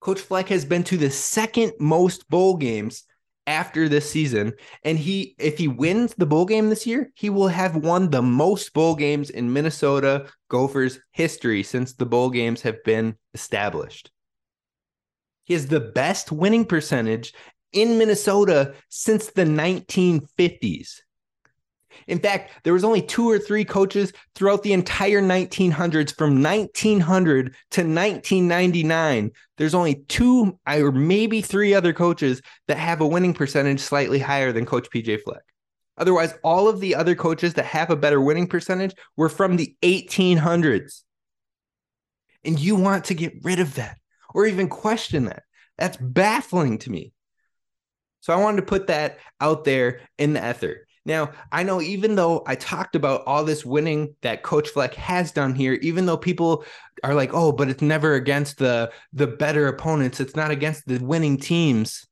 Coach 0.00 0.20
Fleck 0.20 0.48
has 0.48 0.64
been 0.64 0.84
to 0.84 0.96
the 0.96 1.10
second 1.10 1.72
most 1.78 2.28
bowl 2.28 2.56
games 2.56 3.04
after 3.46 3.88
this 3.88 4.10
season. 4.10 4.52
And 4.82 4.98
he, 4.98 5.34
if 5.38 5.58
he 5.58 5.68
wins 5.68 6.14
the 6.14 6.26
bowl 6.26 6.44
game 6.44 6.68
this 6.68 6.86
year, 6.86 7.10
he 7.14 7.30
will 7.30 7.48
have 7.48 7.76
won 7.76 8.10
the 8.10 8.22
most 8.22 8.72
bowl 8.72 8.94
games 8.94 9.30
in 9.30 9.52
Minnesota 9.52 10.26
Gophers 10.48 10.98
history 11.12 11.62
since 11.62 11.92
the 11.92 12.06
bowl 12.06 12.30
games 12.30 12.62
have 12.62 12.82
been 12.84 13.16
established. 13.34 14.10
He 15.44 15.54
has 15.54 15.68
the 15.68 15.80
best 15.80 16.32
winning 16.32 16.64
percentage 16.64 17.32
in 17.72 17.98
Minnesota 17.98 18.74
since 18.88 19.28
the 19.28 19.44
1950s. 19.44 21.00
In 22.06 22.18
fact, 22.18 22.52
there 22.64 22.72
was 22.72 22.84
only 22.84 23.02
two 23.02 23.28
or 23.28 23.38
three 23.38 23.64
coaches 23.64 24.12
throughout 24.34 24.62
the 24.62 24.72
entire 24.72 25.20
1900s 25.20 26.14
from 26.16 26.42
1900 26.42 27.54
to 27.72 27.80
1999. 27.80 29.30
There's 29.56 29.74
only 29.74 29.96
two 30.08 30.58
or 30.66 30.92
maybe 30.92 31.40
three 31.40 31.74
other 31.74 31.92
coaches 31.92 32.42
that 32.68 32.78
have 32.78 33.00
a 33.00 33.06
winning 33.06 33.34
percentage 33.34 33.80
slightly 33.80 34.18
higher 34.18 34.52
than 34.52 34.66
coach 34.66 34.88
PJ 34.90 35.22
Fleck. 35.22 35.42
Otherwise, 35.98 36.34
all 36.44 36.68
of 36.68 36.80
the 36.80 36.94
other 36.94 37.14
coaches 37.14 37.54
that 37.54 37.64
have 37.64 37.90
a 37.90 37.96
better 37.96 38.20
winning 38.20 38.46
percentage 38.46 38.94
were 39.16 39.28
from 39.28 39.56
the 39.56 39.74
1800s. 39.82 41.02
And 42.44 42.60
you 42.60 42.76
want 42.76 43.06
to 43.06 43.14
get 43.14 43.32
rid 43.42 43.60
of 43.60 43.74
that 43.76 43.98
or 44.34 44.46
even 44.46 44.68
question 44.68 45.24
that. 45.24 45.42
That's 45.78 45.96
baffling 45.96 46.78
to 46.78 46.90
me. 46.90 47.12
So 48.20 48.32
I 48.32 48.36
wanted 48.36 48.56
to 48.56 48.66
put 48.66 48.88
that 48.88 49.18
out 49.40 49.64
there 49.64 50.00
in 50.18 50.32
the 50.32 50.50
ether. 50.50 50.85
Now, 51.06 51.30
I 51.52 51.62
know 51.62 51.80
even 51.80 52.16
though 52.16 52.42
I 52.46 52.56
talked 52.56 52.96
about 52.96 53.22
all 53.26 53.44
this 53.44 53.64
winning 53.64 54.16
that 54.22 54.42
Coach 54.42 54.68
Fleck 54.68 54.92
has 54.94 55.30
done 55.30 55.54
here, 55.54 55.74
even 55.74 56.04
though 56.04 56.16
people 56.16 56.64
are 57.04 57.14
like, 57.14 57.30
"Oh, 57.32 57.52
but 57.52 57.68
it's 57.68 57.80
never 57.80 58.14
against 58.14 58.58
the 58.58 58.90
the 59.12 59.28
better 59.28 59.68
opponents. 59.68 60.20
It's 60.20 60.34
not 60.34 60.50
against 60.50 60.86
the 60.86 60.98
winning 60.98 61.38
teams." 61.38 62.06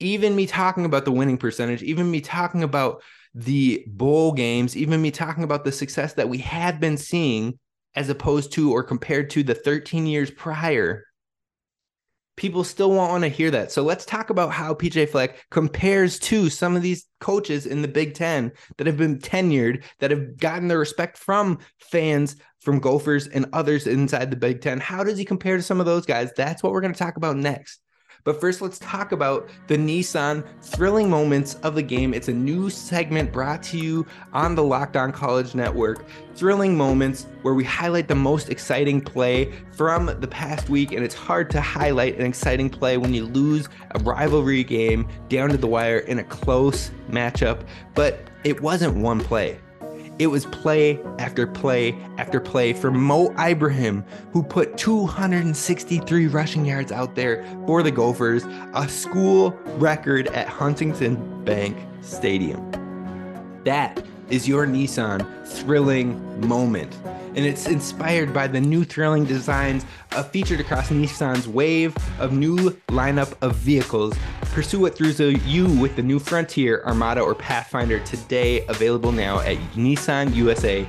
Even 0.00 0.34
me 0.34 0.46
talking 0.46 0.86
about 0.86 1.04
the 1.04 1.12
winning 1.12 1.36
percentage, 1.38 1.82
even 1.82 2.10
me 2.10 2.20
talking 2.22 2.62
about 2.62 3.02
the 3.34 3.84
bowl 3.86 4.32
games, 4.32 4.74
even 4.76 5.02
me 5.02 5.10
talking 5.10 5.44
about 5.44 5.64
the 5.64 5.72
success 5.72 6.14
that 6.14 6.30
we 6.30 6.38
have 6.38 6.80
been 6.80 6.96
seeing 6.96 7.58
as 7.94 8.08
opposed 8.08 8.52
to 8.52 8.72
or 8.72 8.82
compared 8.82 9.30
to 9.30 9.42
the 9.42 9.54
13 9.54 10.06
years 10.06 10.30
prior, 10.30 11.04
people 12.36 12.64
still 12.64 12.90
want 12.92 13.24
to 13.24 13.28
hear 13.28 13.50
that. 13.50 13.72
So 13.72 13.82
let's 13.82 14.04
talk 14.04 14.30
about 14.30 14.52
how 14.52 14.74
PJ 14.74 15.08
Fleck 15.08 15.44
compares 15.50 16.18
to 16.20 16.48
some 16.50 16.76
of 16.76 16.82
these 16.82 17.06
coaches 17.20 17.66
in 17.66 17.82
the 17.82 17.88
Big 17.88 18.14
Ten 18.14 18.52
that 18.76 18.86
have 18.86 18.96
been 18.96 19.18
tenured, 19.18 19.82
that 20.00 20.10
have 20.10 20.36
gotten 20.36 20.68
the 20.68 20.78
respect 20.78 21.16
from 21.18 21.58
fans, 21.78 22.36
from 22.60 22.78
Gophers, 22.78 23.26
and 23.26 23.46
others 23.52 23.86
inside 23.86 24.30
the 24.30 24.36
Big 24.36 24.60
Ten. 24.60 24.80
How 24.80 25.02
does 25.02 25.18
he 25.18 25.24
compare 25.24 25.56
to 25.56 25.62
some 25.62 25.80
of 25.80 25.86
those 25.86 26.06
guys? 26.06 26.30
That's 26.36 26.62
what 26.62 26.72
we're 26.72 26.82
going 26.82 26.92
to 26.92 26.98
talk 26.98 27.16
about 27.16 27.36
next. 27.36 27.80
But 28.26 28.40
first, 28.40 28.60
let's 28.60 28.80
talk 28.80 29.12
about 29.12 29.48
the 29.68 29.76
Nissan 29.76 30.44
thrilling 30.60 31.08
moments 31.08 31.54
of 31.62 31.76
the 31.76 31.82
game. 31.82 32.12
It's 32.12 32.26
a 32.26 32.32
new 32.32 32.68
segment 32.68 33.32
brought 33.32 33.62
to 33.62 33.78
you 33.78 34.04
on 34.32 34.56
the 34.56 34.64
Locked 34.64 34.96
On 34.96 35.12
College 35.12 35.54
Network. 35.54 36.04
Thrilling 36.34 36.76
moments 36.76 37.28
where 37.42 37.54
we 37.54 37.62
highlight 37.62 38.08
the 38.08 38.16
most 38.16 38.50
exciting 38.50 39.00
play 39.00 39.52
from 39.70 40.06
the 40.06 40.26
past 40.26 40.68
week. 40.68 40.90
And 40.90 41.04
it's 41.04 41.14
hard 41.14 41.50
to 41.50 41.60
highlight 41.60 42.18
an 42.18 42.26
exciting 42.26 42.68
play 42.68 42.96
when 42.96 43.14
you 43.14 43.26
lose 43.26 43.68
a 43.92 44.00
rivalry 44.00 44.64
game 44.64 45.08
down 45.28 45.50
to 45.50 45.56
the 45.56 45.68
wire 45.68 45.98
in 45.98 46.18
a 46.18 46.24
close 46.24 46.90
matchup. 47.08 47.64
But 47.94 48.18
it 48.42 48.60
wasn't 48.60 48.96
one 48.96 49.20
play. 49.20 49.60
It 50.18 50.28
was 50.28 50.46
play 50.46 50.98
after 51.18 51.46
play 51.46 51.92
after 52.16 52.40
play 52.40 52.72
for 52.72 52.90
Mo 52.90 53.34
Ibrahim, 53.38 54.02
who 54.32 54.42
put 54.42 54.78
263 54.78 56.26
rushing 56.28 56.64
yards 56.64 56.90
out 56.90 57.14
there 57.14 57.44
for 57.66 57.82
the 57.82 57.90
Gophers, 57.90 58.44
a 58.74 58.88
school 58.88 59.50
record 59.76 60.28
at 60.28 60.48
Huntington 60.48 61.44
Bank 61.44 61.76
Stadium. 62.00 62.70
That 63.64 64.02
is 64.30 64.48
your 64.48 64.66
Nissan 64.66 65.46
thrilling 65.46 66.48
moment 66.48 66.96
and 67.36 67.44
it's 67.44 67.66
inspired 67.68 68.32
by 68.32 68.46
the 68.46 68.60
new 68.60 68.82
thrilling 68.82 69.24
designs 69.24 69.84
featured 70.32 70.58
across 70.58 70.88
Nissan's 70.88 71.46
wave 71.46 71.94
of 72.18 72.32
new 72.32 72.70
lineup 72.88 73.34
of 73.42 73.54
vehicles. 73.56 74.16
Pursue 74.52 74.80
what 74.80 74.96
thrills 74.96 75.20
you 75.20 75.66
with 75.78 75.94
the 75.96 76.02
new 76.02 76.18
Frontier, 76.18 76.82
Armada, 76.86 77.20
or 77.20 77.34
Pathfinder 77.34 78.00
today, 78.00 78.64
available 78.66 79.12
now 79.12 79.40
at 79.40 79.58
nissanusa.com. 79.74 80.86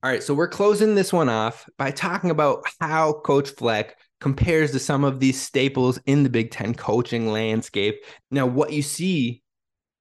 All 0.00 0.10
right, 0.10 0.22
so 0.22 0.32
we're 0.32 0.46
closing 0.46 0.94
this 0.94 1.12
one 1.12 1.28
off 1.28 1.68
by 1.76 1.90
talking 1.90 2.30
about 2.30 2.62
how 2.80 3.14
Coach 3.14 3.50
Fleck 3.50 3.98
compares 4.20 4.70
to 4.70 4.78
some 4.78 5.02
of 5.02 5.18
these 5.18 5.42
staples 5.42 5.98
in 6.06 6.22
the 6.22 6.30
Big 6.30 6.52
Ten 6.52 6.72
coaching 6.72 7.32
landscape. 7.32 8.04
Now, 8.30 8.46
what 8.46 8.72
you 8.72 8.82
see 8.82 9.42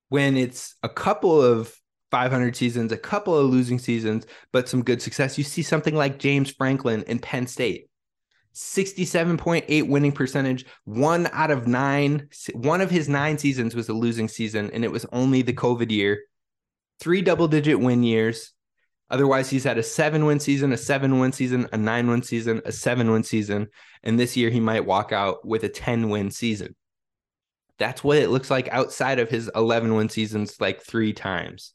when 0.09 0.37
it's 0.37 0.75
a 0.83 0.89
couple 0.89 1.41
of 1.41 1.75
500 2.11 2.55
seasons, 2.55 2.91
a 2.91 2.97
couple 2.97 3.35
of 3.37 3.49
losing 3.49 3.79
seasons, 3.79 4.25
but 4.51 4.69
some 4.69 4.83
good 4.83 5.01
success, 5.01 5.37
you 5.37 5.43
see 5.43 5.61
something 5.61 5.95
like 5.95 6.19
James 6.19 6.51
Franklin 6.51 7.03
in 7.03 7.19
Penn 7.19 7.47
State. 7.47 7.89
67.8 8.57 9.87
winning 9.87 10.11
percentage, 10.11 10.65
one 10.85 11.29
out 11.31 11.51
of 11.51 11.67
nine. 11.67 12.27
One 12.53 12.81
of 12.81 12.89
his 12.89 13.07
nine 13.07 13.37
seasons 13.37 13.75
was 13.75 13.87
a 13.87 13.93
losing 13.93 14.27
season, 14.27 14.71
and 14.71 14.83
it 14.83 14.91
was 14.91 15.05
only 15.11 15.43
the 15.43 15.53
COVID 15.53 15.91
year. 15.91 16.23
Three 16.99 17.21
double 17.21 17.47
digit 17.47 17.79
win 17.79 18.01
years. 18.01 18.53
Otherwise, 19.11 19.49
he's 19.49 19.63
had 19.63 19.77
a 19.77 19.83
seven 19.83 20.25
win 20.25 20.39
season, 20.39 20.73
a 20.73 20.77
seven 20.77 21.19
win 21.19 21.31
season, 21.31 21.67
a 21.71 21.77
nine 21.77 22.07
win 22.07 22.23
season, 22.23 22.61
a 22.65 22.71
seven 22.71 23.11
win 23.11 23.23
season. 23.23 23.67
And 24.03 24.19
this 24.19 24.35
year, 24.35 24.49
he 24.49 24.59
might 24.59 24.85
walk 24.85 25.11
out 25.11 25.45
with 25.45 25.63
a 25.63 25.69
10 25.69 26.09
win 26.09 26.31
season. 26.31 26.75
That's 27.77 28.03
what 28.03 28.17
it 28.17 28.29
looks 28.29 28.49
like 28.49 28.67
outside 28.69 29.19
of 29.19 29.29
his 29.29 29.51
11 29.55 29.93
win 29.93 30.09
seasons, 30.09 30.59
like 30.59 30.81
three 30.81 31.13
times. 31.13 31.73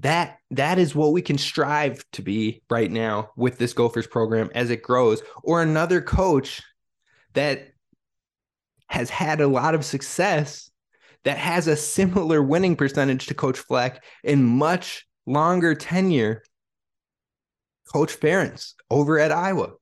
That 0.00 0.38
that 0.52 0.78
is 0.78 0.94
what 0.94 1.12
we 1.12 1.22
can 1.22 1.38
strive 1.38 2.04
to 2.12 2.22
be 2.22 2.62
right 2.70 2.90
now 2.90 3.30
with 3.36 3.58
this 3.58 3.72
Gophers 3.72 4.06
program 4.06 4.50
as 4.54 4.70
it 4.70 4.82
grows, 4.82 5.22
or 5.42 5.60
another 5.60 6.00
coach 6.00 6.62
that 7.34 7.68
has 8.88 9.10
had 9.10 9.40
a 9.40 9.48
lot 9.48 9.74
of 9.74 9.84
success 9.84 10.70
that 11.24 11.36
has 11.36 11.66
a 11.66 11.76
similar 11.76 12.42
winning 12.42 12.76
percentage 12.76 13.26
to 13.26 13.34
Coach 13.34 13.58
Fleck 13.58 14.04
in 14.22 14.44
much 14.44 15.06
longer 15.26 15.74
tenure. 15.74 16.42
Coach 17.92 18.18
Ferentz 18.20 18.74
over 18.90 19.18
at 19.18 19.32
Iowa, 19.32 19.72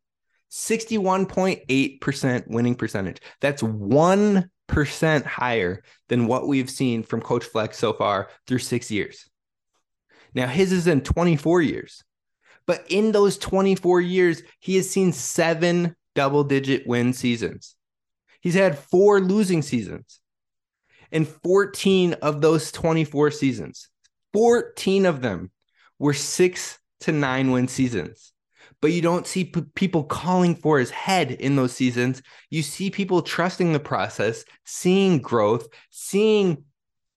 61.8% 0.50 2.48
winning 2.48 2.74
percentage. 2.76 3.20
That's 3.40 3.62
1% 3.62 5.24
higher 5.24 5.82
than 6.08 6.26
what 6.26 6.46
we've 6.46 6.70
seen 6.70 7.02
from 7.02 7.20
Coach 7.20 7.44
Fleck 7.44 7.74
so 7.74 7.92
far 7.92 8.30
through 8.46 8.60
six 8.60 8.90
years. 8.90 9.28
Now, 10.36 10.46
his 10.46 10.70
is 10.70 10.86
in 10.86 11.00
24 11.00 11.62
years, 11.62 12.04
but 12.66 12.84
in 12.90 13.10
those 13.10 13.38
24 13.38 14.02
years, 14.02 14.42
he 14.60 14.76
has 14.76 14.88
seen 14.88 15.14
seven 15.14 15.96
double 16.14 16.44
digit 16.44 16.86
win 16.86 17.14
seasons. 17.14 17.74
He's 18.42 18.54
had 18.54 18.78
four 18.78 19.18
losing 19.18 19.62
seasons. 19.62 20.20
And 21.10 21.26
14 21.26 22.14
of 22.14 22.42
those 22.42 22.70
24 22.70 23.30
seasons, 23.30 23.88
14 24.34 25.06
of 25.06 25.22
them 25.22 25.50
were 25.98 26.12
six 26.12 26.78
to 27.00 27.12
nine 27.12 27.50
win 27.50 27.66
seasons. 27.66 28.34
But 28.82 28.92
you 28.92 29.00
don't 29.00 29.26
see 29.26 29.44
p- 29.44 29.62
people 29.74 30.04
calling 30.04 30.54
for 30.54 30.78
his 30.78 30.90
head 30.90 31.30
in 31.30 31.56
those 31.56 31.72
seasons. 31.72 32.20
You 32.50 32.62
see 32.62 32.90
people 32.90 33.22
trusting 33.22 33.72
the 33.72 33.80
process, 33.80 34.44
seeing 34.66 35.20
growth, 35.22 35.66
seeing 35.88 36.64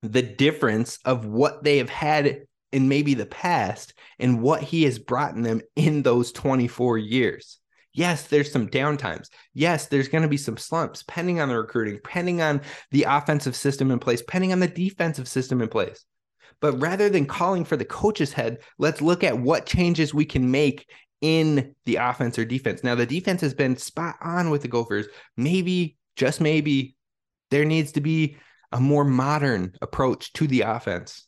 the 0.01 0.21
difference 0.21 0.99
of 1.03 1.25
what 1.25 1.65
they 1.65 1.79
have 1.79 1.89
had 1.89 2.43
in 2.71 2.87
maybe 2.87 3.13
the 3.13 3.25
past 3.25 3.93
and 4.19 4.41
what 4.41 4.61
he 4.61 4.83
has 4.83 4.99
brought 4.99 5.35
in 5.35 5.41
them 5.41 5.61
in 5.75 6.03
those 6.03 6.31
24 6.31 6.97
years. 6.97 7.59
Yes, 7.93 8.27
there's 8.27 8.51
some 8.51 8.67
downtimes. 8.67 9.29
Yes, 9.53 9.87
there's 9.87 10.07
going 10.07 10.21
to 10.21 10.27
be 10.27 10.37
some 10.37 10.57
slumps, 10.57 10.99
depending 10.99 11.39
on 11.39 11.49
the 11.49 11.57
recruiting, 11.57 11.95
depending 11.95 12.41
on 12.41 12.61
the 12.91 13.03
offensive 13.03 13.55
system 13.55 13.91
in 13.91 13.99
place, 13.99 14.21
depending 14.21 14.51
on 14.51 14.59
the 14.59 14.67
defensive 14.67 15.27
system 15.27 15.61
in 15.61 15.69
place. 15.69 16.05
But 16.61 16.79
rather 16.79 17.09
than 17.09 17.25
calling 17.25 17.65
for 17.65 17.77
the 17.77 17.85
coach's 17.85 18.33
head, 18.33 18.59
let's 18.77 19.01
look 19.01 19.23
at 19.23 19.37
what 19.37 19.65
changes 19.65 20.13
we 20.13 20.25
can 20.25 20.51
make 20.51 20.89
in 21.21 21.75
the 21.85 21.95
offense 21.97 22.37
or 22.37 22.45
defense. 22.45 22.83
Now, 22.83 22.95
the 22.95 23.05
defense 23.05 23.41
has 23.41 23.53
been 23.53 23.75
spot 23.77 24.15
on 24.21 24.49
with 24.49 24.61
the 24.61 24.67
Gophers. 24.67 25.07
Maybe, 25.35 25.97
just 26.15 26.41
maybe, 26.41 26.95
there 27.49 27.65
needs 27.65 27.93
to 27.93 28.01
be 28.01 28.37
a 28.71 28.79
more 28.79 29.03
modern 29.03 29.73
approach 29.81 30.31
to 30.33 30.47
the 30.47 30.61
offense. 30.61 31.25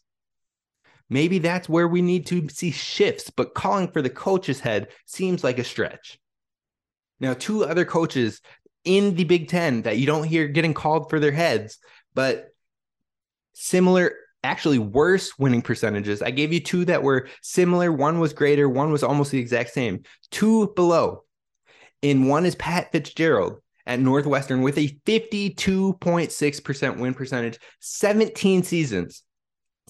Maybe 1.11 1.37
that's 1.39 1.67
where 1.67 1.89
we 1.89 2.01
need 2.01 2.25
to 2.27 2.47
see 2.47 2.71
shifts, 2.71 3.29
but 3.29 3.53
calling 3.53 3.89
for 3.89 4.01
the 4.01 4.09
coach's 4.09 4.61
head 4.61 4.87
seems 5.05 5.43
like 5.43 5.59
a 5.59 5.63
stretch. 5.65 6.17
Now, 7.19 7.33
two 7.33 7.65
other 7.65 7.83
coaches 7.83 8.39
in 8.85 9.15
the 9.15 9.25
Big 9.25 9.49
Ten 9.49 9.81
that 9.81 9.97
you 9.97 10.05
don't 10.05 10.23
hear 10.23 10.47
getting 10.47 10.73
called 10.73 11.09
for 11.09 11.19
their 11.19 11.33
heads, 11.33 11.79
but 12.13 12.47
similar, 13.51 14.13
actually 14.41 14.79
worse 14.79 15.37
winning 15.37 15.61
percentages. 15.61 16.21
I 16.21 16.31
gave 16.31 16.53
you 16.53 16.61
two 16.61 16.85
that 16.85 17.03
were 17.03 17.27
similar. 17.41 17.91
One 17.91 18.21
was 18.21 18.31
greater, 18.31 18.69
one 18.69 18.93
was 18.93 19.03
almost 19.03 19.31
the 19.31 19.39
exact 19.39 19.71
same. 19.71 20.03
Two 20.31 20.71
below. 20.77 21.25
In 22.01 22.27
one 22.27 22.45
is 22.45 22.55
Pat 22.55 22.93
Fitzgerald 22.93 23.61
at 23.85 23.99
Northwestern 23.99 24.61
with 24.61 24.77
a 24.77 24.87
52.6% 25.05 26.97
win 26.99 27.13
percentage, 27.13 27.59
17 27.81 28.63
seasons. 28.63 29.23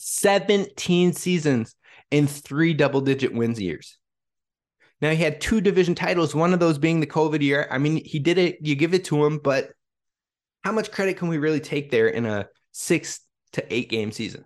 17 0.04 1.14
seasons 1.14 1.76
in 2.10 2.26
three 2.26 2.74
double 2.74 3.02
digit 3.02 3.34
wins 3.34 3.62
years. 3.62 3.98
Now 5.00 5.12
he 5.12 5.24
had 5.24 5.40
two 5.40 5.62
division 5.62 5.94
titles, 5.94 6.34
one 6.34 6.54
of 6.54 6.60
those 6.60 6.80
being 6.80 7.00
the 7.00 7.08
COVID 7.08 7.42
year. 7.42 7.68
I 7.70 7.78
mean, 7.78 8.04
he 8.04 8.18
did 8.18 8.40
it, 8.40 8.58
you 8.62 8.76
give 8.76 8.96
it 8.96 9.06
to 9.06 9.24
him, 9.24 9.38
but 9.38 9.72
how 10.64 10.72
much 10.72 10.92
credit 10.92 11.18
can 11.18 11.28
we 11.28 11.38
really 11.38 11.60
take 11.60 11.92
there 11.92 12.08
in 12.08 12.26
a 12.26 12.48
six 12.72 13.20
to 13.54 13.74
eight 13.74 13.90
game 13.90 14.12
season? 14.12 14.46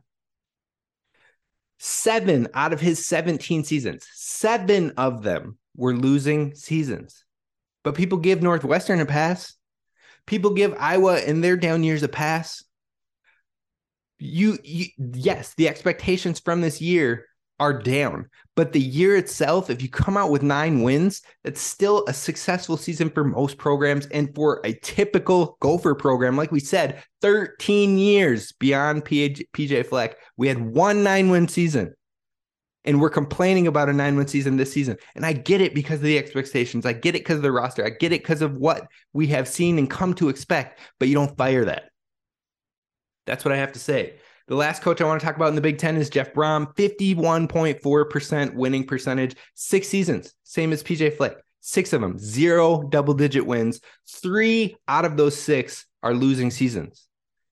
Seven 1.79 2.47
out 2.53 2.73
of 2.73 2.81
his 2.81 3.05
17 3.05 3.63
seasons, 3.63 4.05
seven 4.13 4.91
of 4.97 5.23
them 5.23 5.57
were 5.75 5.95
losing 5.95 6.53
seasons. 6.53 7.23
But 7.83 7.95
people 7.95 8.17
give 8.17 8.41
Northwestern 8.41 8.99
a 8.99 9.05
pass. 9.05 9.53
People 10.25 10.53
give 10.53 10.75
Iowa 10.77 11.21
in 11.21 11.39
their 11.39 11.55
down 11.55 11.83
years 11.83 12.03
a 12.03 12.07
pass 12.09 12.63
you, 14.17 14.57
you 14.63 14.87
yes, 14.97 15.53
the 15.55 15.67
expectations 15.67 16.39
from 16.39 16.61
this 16.61 16.81
year 16.81 17.25
are 17.59 17.73
down, 17.73 18.29
but 18.55 18.73
the 18.73 18.81
year 18.81 19.15
itself, 19.15 19.69
if 19.69 19.81
you 19.81 19.89
come 19.89 20.17
out 20.17 20.29
with 20.29 20.43
nine 20.43 20.81
wins, 20.81 21.21
it's 21.43 21.61
still 21.61 22.03
a 22.07 22.13
successful 22.13 22.77
season 22.77 23.09
for 23.09 23.23
most 23.23 23.57
programs. 23.57 24.07
And 24.07 24.33
for 24.35 24.61
a 24.63 24.73
typical 24.79 25.57
Gopher 25.61 25.95
program, 25.95 26.35
like 26.35 26.51
we 26.51 26.59
said, 26.59 27.03
13 27.21 27.97
years 27.97 28.51
beyond 28.53 29.05
PJ, 29.05 29.43
PJ 29.53 29.85
Fleck, 29.85 30.17
we 30.37 30.47
had 30.47 30.59
one 30.59 31.03
nine 31.03 31.29
win 31.29 31.47
season. 31.47 31.93
And 32.83 33.01
we're 33.01 33.09
complaining 33.09 33.65
about 33.65 33.89
a 33.89 33.93
nine 33.93 34.15
win 34.15 34.27
season 34.27 34.57
this 34.57 34.71
season. 34.71 34.97
And 35.15 35.25
I 35.25 35.33
get 35.33 35.59
it 35.59 35.73
because 35.73 35.99
of 35.99 36.05
the 36.05 36.19
expectations. 36.19 36.85
I 36.85 36.93
get 36.93 37.15
it 37.15 37.23
because 37.23 37.37
of 37.37 37.43
the 37.43 37.51
roster. 37.51 37.83
I 37.83 37.89
get 37.89 38.11
it 38.11 38.21
because 38.21 38.43
of 38.43 38.53
what 38.53 38.85
we 39.11 39.27
have 39.27 39.47
seen 39.47 39.79
and 39.79 39.89
come 39.89 40.13
to 40.15 40.29
expect, 40.29 40.79
but 40.99 41.07
you 41.07 41.15
don't 41.15 41.35
fire 41.35 41.65
that. 41.65 41.85
That's 43.25 43.43
what 43.43 43.53
I 43.53 43.57
have 43.57 43.71
to 43.73 43.79
say. 43.79 44.15
The 44.47 44.55
last 44.55 44.83
coach 44.83 45.01
I 45.01 45.05
want 45.05 45.19
to 45.19 45.25
talk 45.25 45.35
about 45.35 45.49
in 45.49 45.55
the 45.55 45.61
Big 45.61 45.79
Ten 45.79 45.97
is 45.97 46.09
Jeff 46.09 46.33
Brohm, 46.33 46.75
51.4% 46.75 48.53
winning 48.53 48.85
percentage, 48.85 49.35
six 49.55 49.87
seasons, 49.87 50.35
same 50.43 50.71
as 50.71 50.83
PJ 50.83 51.17
Fleck, 51.17 51.37
six 51.61 51.93
of 51.93 52.01
them, 52.01 52.19
zero 52.19 52.83
double 52.83 53.15
digit 53.15 53.45
wins. 53.45 53.81
Three 54.07 54.75
out 54.87 55.03
of 55.03 55.17
those 55.17 55.35
six 55.35 55.87
are 56.03 56.13
losing 56.13 56.51
seasons. 56.51 57.07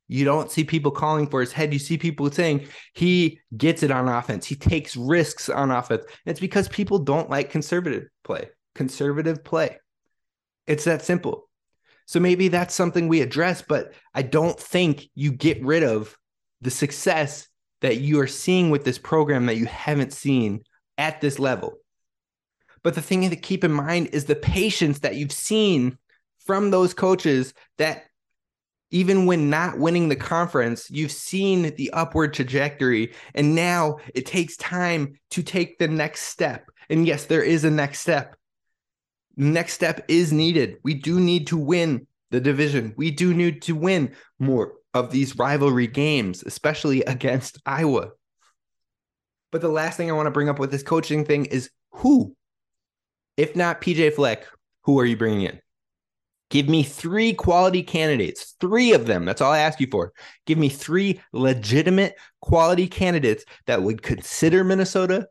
You 0.08 0.26
don't 0.26 0.52
see 0.52 0.64
people 0.64 0.92
calling 0.92 1.26
for 1.28 1.42
his 1.42 1.52
head. 1.52 1.74
You 1.74 1.80
see 1.80 1.98
people 1.98 2.30
saying 2.32 2.68
he 2.94 3.40
gets 3.58 3.82
it 3.82 3.90
on 3.90 4.08
offense. 4.08 4.46
He 4.46 4.56
takes 4.56 4.96
risks 4.96 5.50
on 5.50 5.72
offense. 5.72 6.04
It's 6.28 6.40
because 6.40 6.68
people 6.68 7.00
don't 7.00 7.32
like 7.32 7.50
conservative 7.50 8.04
play, 8.24 8.50
conservative 8.76 9.44
play. 9.44 9.80
It's 10.68 10.84
that 10.84 11.02
simple. 11.04 11.50
So 12.06 12.20
maybe 12.20 12.48
that's 12.48 12.76
something 12.76 13.08
we 13.08 13.22
address, 13.22 13.62
but 13.62 13.94
I 14.14 14.22
don't 14.22 14.60
think 14.60 15.10
you 15.16 15.32
get 15.32 15.64
rid 15.64 15.84
of 15.84 16.18
the 16.62 16.72
success 16.72 17.48
that 17.82 17.98
you 17.98 18.20
are 18.20 18.28
seeing 18.28 18.70
with 18.70 18.84
this 18.84 18.98
program 18.98 19.46
that 19.48 19.58
you 19.58 19.66
haven't 19.66 20.14
seen 20.14 20.64
at 20.98 21.22
this 21.22 21.40
level. 21.40 21.78
But 22.84 22.96
the 22.96 23.02
thing 23.02 23.30
to 23.30 23.36
keep 23.36 23.64
in 23.64 23.72
mind 23.72 24.10
is 24.12 24.26
the 24.26 24.36
patience 24.36 25.00
that 25.00 25.16
you've 25.16 25.32
seen 25.32 25.98
from 26.46 26.70
those 26.72 26.94
coaches 26.94 27.54
that 27.78 28.04
even 28.92 29.26
when 29.26 29.50
not 29.50 29.80
winning 29.80 30.08
the 30.08 30.16
conference, 30.16 30.90
you've 30.92 31.12
seen 31.12 31.74
the 31.76 31.90
upward 31.92 32.34
trajectory. 32.34 33.14
And 33.34 33.56
now 33.56 33.98
it 34.14 34.26
takes 34.26 34.56
time 34.58 35.20
to 35.32 35.42
take 35.42 35.80
the 35.80 35.88
next 35.88 36.24
step. 36.24 36.70
And 36.90 37.08
yes, 37.08 37.26
there 37.26 37.42
is 37.42 37.64
a 37.64 37.72
next 37.72 38.02
step 38.02 38.36
next 39.36 39.74
step 39.74 40.06
is 40.08 40.32
needed. 40.32 40.78
We 40.84 40.94
do 40.94 41.20
need 41.20 41.48
to 41.48 41.58
win 41.58 42.08
the 42.32 42.40
division. 42.42 42.94
We 42.98 43.12
do 43.12 43.34
need 43.34 43.62
to 43.64 43.76
win 43.76 44.16
more 44.40 44.74
of 44.94 45.12
these 45.12 45.38
rivalry 45.38 45.88
games, 45.88 46.44
especially 46.44 47.02
against 47.04 47.60
Iowa. 47.66 48.12
But 49.52 49.62
the 49.62 49.70
last 49.70 49.98
thing 49.98 50.10
I 50.10 50.14
want 50.14 50.28
to 50.28 50.32
bring 50.32 50.50
up 50.50 50.60
with 50.60 50.72
this 50.72 50.84
coaching 50.84 51.26
thing 51.26 51.46
is 51.46 51.70
who? 51.92 52.36
If 53.38 53.56
not 53.56 53.82
PJ 53.82 54.14
Fleck, 54.14 54.48
who 54.82 55.00
are 55.00 55.06
you 55.06 55.18
bringing 55.18 55.44
in? 55.44 55.60
Give 56.50 56.70
me 56.70 56.84
three 56.84 57.34
quality 57.34 57.82
candidates, 57.82 58.56
three 58.60 58.94
of 58.94 59.08
them. 59.08 59.26
That's 59.26 59.42
all 59.42 59.52
I 59.52 59.60
ask 59.60 59.80
you 59.80 59.88
for. 59.90 60.14
Give 60.46 60.58
me 60.58 60.70
three 60.70 61.20
legitimate 61.32 62.16
quality 62.42 62.88
candidates 62.88 63.44
that 63.66 63.82
would 63.82 64.04
consider 64.04 64.64
Minnesota 64.64 65.28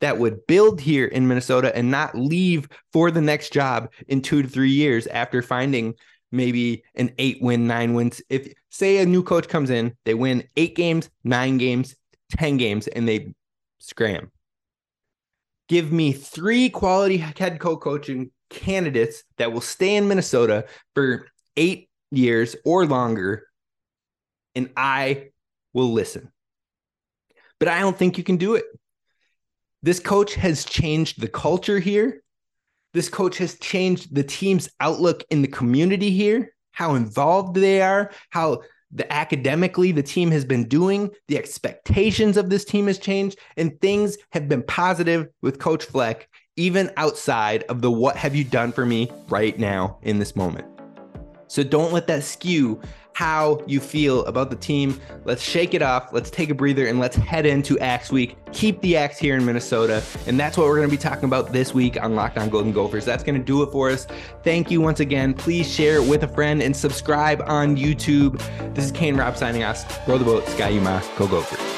that 0.00 0.18
would 0.18 0.46
build 0.46 0.80
here 0.80 1.06
in 1.06 1.28
Minnesota 1.28 1.74
and 1.76 1.90
not 1.90 2.16
leave 2.16 2.68
for 2.92 3.10
the 3.10 3.20
next 3.20 3.52
job 3.52 3.90
in 4.08 4.20
two 4.20 4.42
to 4.42 4.48
three 4.48 4.70
years 4.70 5.06
after 5.06 5.42
finding 5.42 5.94
maybe 6.32 6.82
an 6.94 7.12
eight 7.18 7.38
win, 7.40 7.66
nine 7.66 7.94
wins. 7.94 8.20
If 8.28 8.52
say 8.70 8.98
a 8.98 9.06
new 9.06 9.22
coach 9.22 9.48
comes 9.48 9.70
in, 9.70 9.96
they 10.04 10.14
win 10.14 10.44
eight 10.56 10.74
games, 10.74 11.08
nine 11.22 11.58
games, 11.58 11.94
10 12.30 12.56
games, 12.56 12.86
and 12.88 13.08
they 13.08 13.34
scram. 13.78 14.30
Give 15.68 15.90
me 15.90 16.12
three 16.12 16.68
quality 16.68 17.16
head 17.16 17.58
coach 17.60 17.80
coaching 17.80 18.30
candidates 18.50 19.24
that 19.38 19.52
will 19.52 19.60
stay 19.60 19.96
in 19.96 20.08
Minnesota 20.08 20.66
for 20.94 21.26
eight 21.56 21.88
years 22.10 22.56
or 22.64 22.86
longer, 22.86 23.46
and 24.54 24.70
I 24.76 25.30
will 25.72 25.92
listen. 25.92 26.30
But 27.58 27.68
I 27.68 27.80
don't 27.80 27.96
think 27.96 28.18
you 28.18 28.24
can 28.24 28.36
do 28.36 28.56
it. 28.56 28.64
This 29.84 30.00
coach 30.00 30.34
has 30.36 30.64
changed 30.64 31.20
the 31.20 31.28
culture 31.28 31.78
here. 31.78 32.22
This 32.94 33.10
coach 33.10 33.36
has 33.36 33.58
changed 33.58 34.14
the 34.14 34.24
team's 34.24 34.70
outlook 34.80 35.22
in 35.28 35.42
the 35.42 35.48
community 35.48 36.10
here, 36.10 36.54
how 36.72 36.94
involved 36.94 37.54
they 37.54 37.82
are, 37.82 38.10
how 38.30 38.62
the 38.92 39.12
academically 39.12 39.92
the 39.92 40.02
team 40.02 40.30
has 40.30 40.46
been 40.46 40.68
doing, 40.68 41.10
the 41.28 41.36
expectations 41.36 42.38
of 42.38 42.48
this 42.48 42.64
team 42.64 42.86
has 42.86 42.98
changed, 42.98 43.38
and 43.58 43.78
things 43.82 44.16
have 44.32 44.48
been 44.48 44.62
positive 44.62 45.28
with 45.42 45.58
Coach 45.58 45.84
Fleck, 45.84 46.30
even 46.56 46.90
outside 46.96 47.64
of 47.64 47.82
the 47.82 47.90
what 47.90 48.16
have 48.16 48.34
you 48.34 48.44
done 48.44 48.72
for 48.72 48.86
me 48.86 49.10
right 49.28 49.58
now 49.58 49.98
in 50.00 50.18
this 50.18 50.34
moment. 50.34 50.73
So 51.54 51.62
don't 51.62 51.92
let 51.92 52.08
that 52.08 52.24
skew 52.24 52.80
how 53.12 53.62
you 53.68 53.78
feel 53.78 54.24
about 54.24 54.50
the 54.50 54.56
team. 54.56 55.00
Let's 55.24 55.40
shake 55.40 55.72
it 55.72 55.82
off. 55.82 56.12
Let's 56.12 56.28
take 56.28 56.50
a 56.50 56.54
breather 56.54 56.88
and 56.88 56.98
let's 56.98 57.14
head 57.14 57.46
into 57.46 57.78
Axe 57.78 58.10
Week. 58.10 58.36
Keep 58.50 58.80
the 58.80 58.96
Axe 58.96 59.18
here 59.18 59.36
in 59.36 59.44
Minnesota. 59.44 60.02
And 60.26 60.38
that's 60.38 60.58
what 60.58 60.66
we're 60.66 60.78
going 60.78 60.90
to 60.90 60.96
be 60.96 61.00
talking 61.00 61.26
about 61.26 61.52
this 61.52 61.72
week 61.72 61.96
on 62.02 62.16
Locked 62.16 62.38
On 62.38 62.48
Golden 62.50 62.72
Gophers. 62.72 63.04
That's 63.04 63.22
going 63.22 63.38
to 63.38 63.44
do 63.44 63.62
it 63.62 63.70
for 63.70 63.88
us. 63.88 64.08
Thank 64.42 64.68
you 64.72 64.80
once 64.80 64.98
again. 64.98 65.32
Please 65.32 65.72
share 65.72 66.02
it 66.02 66.08
with 66.08 66.24
a 66.24 66.28
friend 66.28 66.60
and 66.60 66.76
subscribe 66.76 67.40
on 67.46 67.76
YouTube. 67.76 68.42
This 68.74 68.86
is 68.86 68.90
Kane 68.90 69.16
Rob 69.16 69.36
signing 69.36 69.62
off. 69.62 70.08
Row 70.08 70.18
the 70.18 70.24
boat, 70.24 70.44
Ski-U-Mah, 70.48 71.04
go 71.16 71.28
Gophers. 71.28 71.73